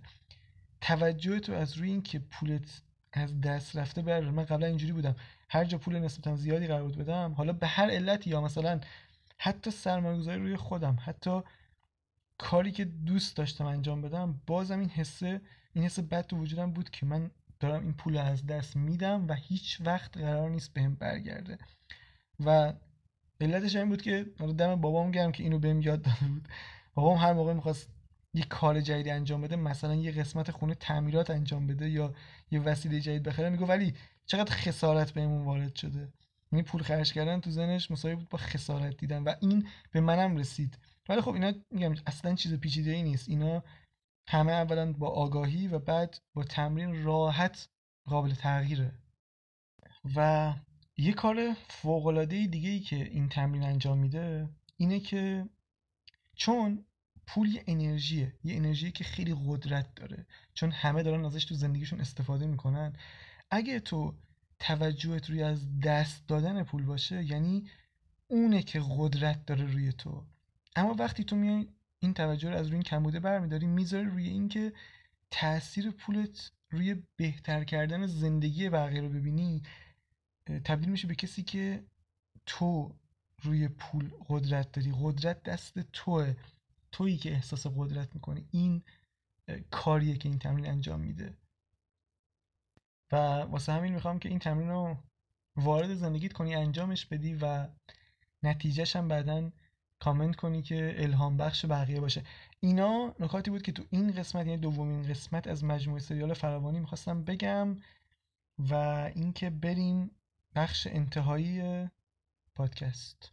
توجه 0.82 1.40
تو 1.40 1.54
از 1.54 1.78
روی 1.78 1.90
اینکه 1.90 2.20
پولت 2.20 2.82
از 3.14 3.42
دست 3.42 3.76
رفته 3.76 4.02
بر 4.02 4.30
من 4.30 4.44
قبلا 4.44 4.68
اینجوری 4.68 4.94
بودم. 4.94 5.16
هر 5.50 5.66
جا 5.66 5.78
پول 5.78 6.00
نسبتا 6.00 6.36
زیادی 6.36 6.68
قرار 6.68 6.84
بود 6.84 6.98
بدم 6.98 7.34
حالا 7.34 7.54
به 7.54 7.68
هر 7.68 7.90
علتی 7.90 8.30
یا 8.30 8.42
مثلا 8.42 8.80
حتی 9.38 9.72
سرمایه‌گذاری 9.72 10.42
روی 10.42 10.56
خودم 10.56 10.98
حتی 11.02 11.42
کاری 12.38 12.72
که 12.72 12.86
دوست 12.86 13.38
داشتم 13.38 13.66
انجام 13.66 14.02
بدم 14.02 14.42
بازم 14.48 14.80
این 14.80 14.90
حسه 14.90 15.42
این 15.74 15.86
حس 15.86 16.00
بد 16.00 16.28
تو 16.28 16.38
وجودم 16.38 16.72
بود 16.72 16.90
که 16.90 17.06
من 17.06 17.32
دارم 17.60 17.84
این 17.84 17.94
پول 17.94 18.18
از 18.18 18.46
دست 18.46 18.76
میدم 18.76 19.28
و 19.28 19.34
هیچ 19.34 19.82
وقت 19.82 20.18
قرار 20.18 20.50
نیست 20.50 20.74
بهم 20.74 20.96
برگرده. 20.96 21.58
و 22.46 22.74
علتش 23.42 23.76
این 23.76 23.90
بود 23.90 24.02
که 24.02 24.24
دم 24.58 24.76
بابام 24.76 25.12
گرم 25.12 25.32
که 25.32 25.44
اینو 25.44 25.60
بهم 25.60 25.82
یاد 25.82 26.02
داده 26.02 26.28
بود. 26.28 26.48
بابام 26.94 27.18
هر 27.18 27.34
موقع 27.34 27.54
می‌خواست 27.54 27.90
یه 28.34 28.44
کار 28.44 28.82
جدید 28.82 29.08
انجام 29.08 29.42
بده 29.42 29.56
مثلا 29.56 29.96
یه 29.96 30.12
قسمت 30.12 30.52
خونه 30.52 30.76
تعمیرات 30.76 31.30
انجام 31.30 31.68
بده 31.68 31.90
یا 31.90 32.14
یه 32.52 32.60
وسیله 32.60 33.00
جدید 33.00 33.24
بخره 33.24 33.50
میگه 33.50 33.66
ولی 33.66 33.94
چقدر 34.26 34.56
خسارت 34.56 35.12
بهمون 35.12 35.46
وارد 35.46 35.76
شده. 35.76 36.14
یعنی 36.52 36.64
پول 36.64 36.84
خرج 36.84 37.14
کردن 37.14 37.40
تو 37.40 37.52
ذهنش 37.52 37.92
مساوی 37.92 38.16
بود 38.16 38.30
با 38.30 38.38
خسارت 38.38 38.98
دیدن 38.98 39.24
و 39.24 39.34
این 39.42 39.68
به 39.92 40.02
منم 40.02 40.38
رسید. 40.38 40.78
ولی 41.10 41.22
خب 41.22 41.34
اینا 41.34 41.54
میگم 41.72 41.96
اصلا 42.08 42.36
چیز 42.36 42.54
پیچیده 42.54 42.92
ای 42.92 43.04
نیست. 43.04 43.30
اینا 43.30 43.64
همه 44.28 44.52
اولا 44.52 44.94
با 44.94 45.10
آگاهی 45.10 45.68
و 45.68 45.80
بعد 45.80 46.18
با 46.34 46.44
تمرین 46.44 47.04
راحت 47.04 47.70
قابل 48.06 48.34
تغییره. 48.34 48.92
و 50.16 50.54
یه 50.98 51.14
کار 51.14 51.54
فوق‌العاده 51.68 52.48
دیگه 52.48 52.70
ای 52.70 52.80
که 52.80 52.96
این 52.96 53.30
تمرین 53.30 53.64
انجام 53.64 53.98
میده 53.98 54.50
اینه 54.78 55.00
که 55.00 55.50
چون 56.36 56.86
پول 57.28 57.56
یه 57.56 57.64
انرژیه 57.68 58.34
یه 58.44 58.56
انرژی 58.56 58.92
که 58.92 59.04
خیلی 59.04 59.36
قدرت 59.48 59.96
داره 59.96 60.26
چون 60.54 60.72
همه 60.72 61.04
دارن 61.04 61.26
ازش 61.26 61.46
تو 61.46 61.56
زندگیشون 61.56 62.02
استفاده 62.02 62.48
می‌کنن 62.48 62.94
اگه 63.52 63.80
تو 63.80 64.16
توجهت 64.60 65.30
روی 65.30 65.44
از 65.44 65.80
دست 65.80 66.28
دادن 66.28 66.64
پول 66.64 66.86
باشه 66.86 67.24
یعنی 67.24 67.70
اونه 68.28 68.64
که 68.64 68.82
قدرت 68.98 69.46
داره 69.46 69.66
روی 69.66 69.94
تو. 69.94 70.26
اما 70.76 70.94
وقتی 70.94 71.24
تو 71.24 71.36
میای 71.36 71.68
این 72.00 72.14
توجه 72.14 72.50
رو 72.50 72.56
از 72.56 72.68
روی 72.68 72.74
این 72.74 72.84
کمبوده 72.84 73.20
برمیداری 73.20 73.68
می‌ذاری 73.68 74.06
روی 74.06 74.28
اینکه 74.28 74.74
تاثیر 75.32 75.92
پولت 75.92 76.52
روی 76.70 77.04
بهتر 77.16 77.64
کردن 77.64 78.06
زندگی 78.06 78.70
بقیه 78.70 79.02
رو 79.02 79.10
ببینی 79.10 79.64
تبدیل 80.46 80.90
میشه 80.90 81.08
به 81.08 81.16
کسی 81.16 81.44
که 81.44 81.84
تو 82.46 82.96
روی 83.42 83.68
پول 83.68 84.10
قدرت 84.30 84.72
داری. 84.72 84.94
قدرت 85.02 85.44
دست 85.44 85.80
توه. 85.80 86.36
تویی 86.92 87.18
که 87.18 87.32
احساس 87.32 87.68
قدرت 87.68 88.16
می‌کنی. 88.16 88.48
این 88.52 88.84
کاریه 89.72 90.18
که 90.18 90.30
این 90.30 90.40
تمرین 90.40 90.68
انجام 90.68 91.00
میده. 91.00 91.38
و 93.12 93.16
واسه 93.42 93.74
همین 93.74 93.94
می‌خوام 93.94 94.20
که 94.20 94.30
این 94.30 94.40
تمرین 94.40 94.70
رو 94.70 94.98
وارد 95.56 95.96
زندگیت 95.96 96.34
کنی 96.34 96.56
انجامش 96.56 97.06
بدی 97.06 97.34
و 97.42 97.68
نتیجهش 98.44 98.96
هم 98.96 99.08
بعدا 99.08 99.52
کامنت 100.00 100.36
کنی 100.36 100.62
که 100.62 100.96
الهام 100.98 101.38
بخش 101.38 101.66
بقیه 101.66 102.00
باشه. 102.02 102.24
اینا 102.60 103.16
نکاتی 103.20 103.52
بود 103.52 103.62
که 103.62 103.72
تو 103.72 103.84
این 103.90 104.12
قسمت 104.12 104.46
یعنی 104.46 104.58
دومین 104.58 105.04
قسمت 105.04 105.48
از 105.48 105.64
مجموعه 105.64 106.00
سریال 106.00 106.34
فراوانی 106.34 106.80
می‌خواستم 106.80 107.24
بگم 107.24 107.78
و 108.60 108.74
اینکه 109.16 109.50
بریم 109.50 110.12
بخش 110.56 110.88
انتهایی 110.88 111.88
پادکست. 112.56 113.32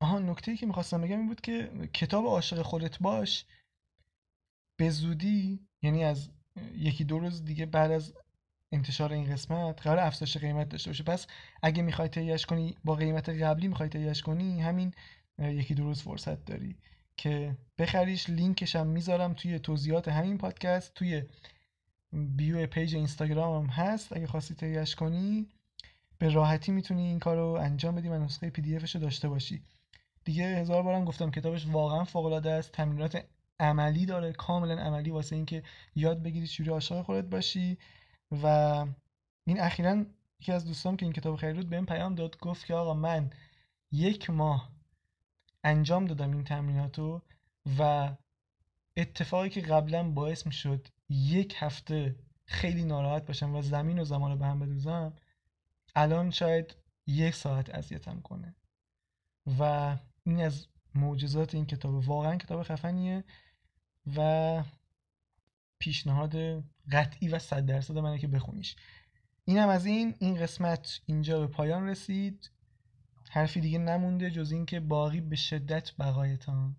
آها 0.00 0.18
نکته 0.18 0.56
که 0.56 0.66
می‌خواستم 0.66 1.00
بگم 1.00 1.18
این 1.18 1.26
بود 1.26 1.40
که 1.40 1.88
کتاب 1.94 2.26
عاشق 2.26 2.62
خودت 2.62 2.98
باش 2.98 3.44
به 4.76 4.90
زودی 4.90 5.66
یعنی 5.82 6.04
از 6.04 6.30
یکی 6.74 7.04
دو 7.04 7.18
روز 7.18 7.44
دیگه 7.44 7.66
بعد 7.66 7.90
از 7.90 8.14
انتشار 8.72 9.12
این 9.12 9.32
قسمت 9.32 9.82
قرار 9.82 9.98
افزایش 9.98 10.36
قیمت 10.36 10.68
داشته 10.68 10.90
باشه. 10.90 11.04
پس 11.04 11.26
اگه 11.62 11.82
می‌خوای 11.82 12.08
تهیهش 12.08 12.46
کنی 12.46 12.74
با 12.84 12.94
قیمت 12.94 13.28
قبلی 13.28 13.68
می‌خوای 13.68 13.88
تهیهش 13.88 14.22
کنی 14.22 14.60
همین 14.60 14.94
یکی 15.38 15.74
دو 15.74 15.84
روز 15.84 16.02
فرصت 16.02 16.44
داری 16.44 16.76
که 17.16 17.56
بخریش. 17.78 18.30
لینکش 18.30 18.76
هم 18.76 18.86
می‌ذارم 18.86 19.34
توی 19.34 19.58
توضیحات 19.58 20.08
همین 20.08 20.38
پادکست. 20.38 20.94
توی 20.94 21.22
bio 22.12 22.66
page 22.66 22.94
اینستاگرام 22.94 23.62
هم 23.62 23.70
هست. 23.70 24.16
اگه 24.16 24.26
خواستی 24.26 24.54
تهیهش 24.54 24.94
کنی 24.94 25.48
به 26.18 26.28
راحتی 26.28 26.72
می‌تونی 26.72 27.06
این 27.06 27.18
کار 27.18 27.36
رو 27.36 27.46
انجام 27.46 27.94
بدی 27.94 28.08
و 28.08 28.18
نسخه 28.18 28.50
PDF 28.50 28.76
ش 28.76 28.94
رو 28.94 29.00
داشته 29.00 29.28
باشی. 29.28 29.62
دیگه 30.24 30.44
هزار 30.44 30.82
بارم 30.82 31.04
گفتم 31.04 31.30
کتابش 31.30 31.66
واقعا 31.66 32.04
فوق 32.04 32.24
العاده 32.24 32.50
است. 32.50 32.72
تمرینات 32.72 33.24
عملی 33.60 34.06
داره. 34.06 34.32
کاملا 34.32 34.74
عملی 34.74 35.10
واسه 35.10 35.36
اینکه 35.36 35.62
یاد 35.94 36.22
بگیری 36.22 36.46
چجوری 36.46 36.70
عاشق 36.70 37.02
خودت 37.02 37.24
باشی. 37.24 37.78
و 38.30 38.46
این 39.44 39.60
اخیرا 39.60 40.04
یکی 40.40 40.52
از 40.52 40.64
دوستان 40.64 40.96
که 40.96 41.06
این 41.06 41.12
کتاب 41.12 41.36
خرید 41.36 41.70
بهم 41.70 41.86
پیام 41.86 42.14
داد 42.14 42.38
گفت 42.38 42.66
که 42.66 42.74
آقا 42.74 42.94
من 42.94 43.30
یک 43.92 44.30
ماه 44.30 44.72
انجام 45.64 46.04
دادم 46.04 46.30
این 46.30 46.44
تمریناتو 46.44 47.22
و 47.78 48.10
اتفاقی 48.96 49.48
که 49.48 49.60
قبلا 49.60 50.10
باعث 50.10 50.46
می 50.46 50.52
شد 50.52 50.88
یک 51.08 51.54
هفته 51.58 52.16
خیلی 52.44 52.84
ناراحت 52.84 53.26
باشم 53.26 53.54
و 53.54 53.62
زمین 53.62 53.98
و 53.98 54.04
زمان 54.04 54.30
رو 54.30 54.36
به 54.36 54.46
هم 54.46 54.58
بدوزم 54.58 55.12
الان 55.96 56.30
شاید 56.30 56.76
یک 57.06 57.34
ساعت 57.34 57.74
اذیتم 57.74 58.20
کنه. 58.20 58.54
و 59.58 59.96
این 60.24 60.40
از 60.40 60.66
معجزات 60.94 61.54
این 61.54 61.66
کتاب. 61.66 62.08
واقعا 62.08 62.36
کتاب 62.36 62.62
خفنیه 62.62 63.24
و 64.16 64.62
پیشنهاد 65.78 66.64
قطعی 66.92 67.28
و 67.28 67.38
صد 67.38 67.66
درصد 67.66 67.98
منه 67.98 68.18
که 68.18 68.28
بخونیش. 68.28 68.76
اینم 69.44 69.68
از 69.68 69.86
این 69.86 70.14
این 70.18 70.36
قسمت 70.36 71.00
اینجا 71.06 71.40
به 71.40 71.46
پایان 71.46 71.88
رسید. 71.88 72.50
حرفی 73.30 73.60
دیگه 73.60 73.78
نمونده 73.78 74.30
جز 74.30 74.52
اینکه 74.52 74.80
باقی 74.80 75.20
به 75.20 75.36
شدت 75.36 75.90
بقایتان 75.98 76.76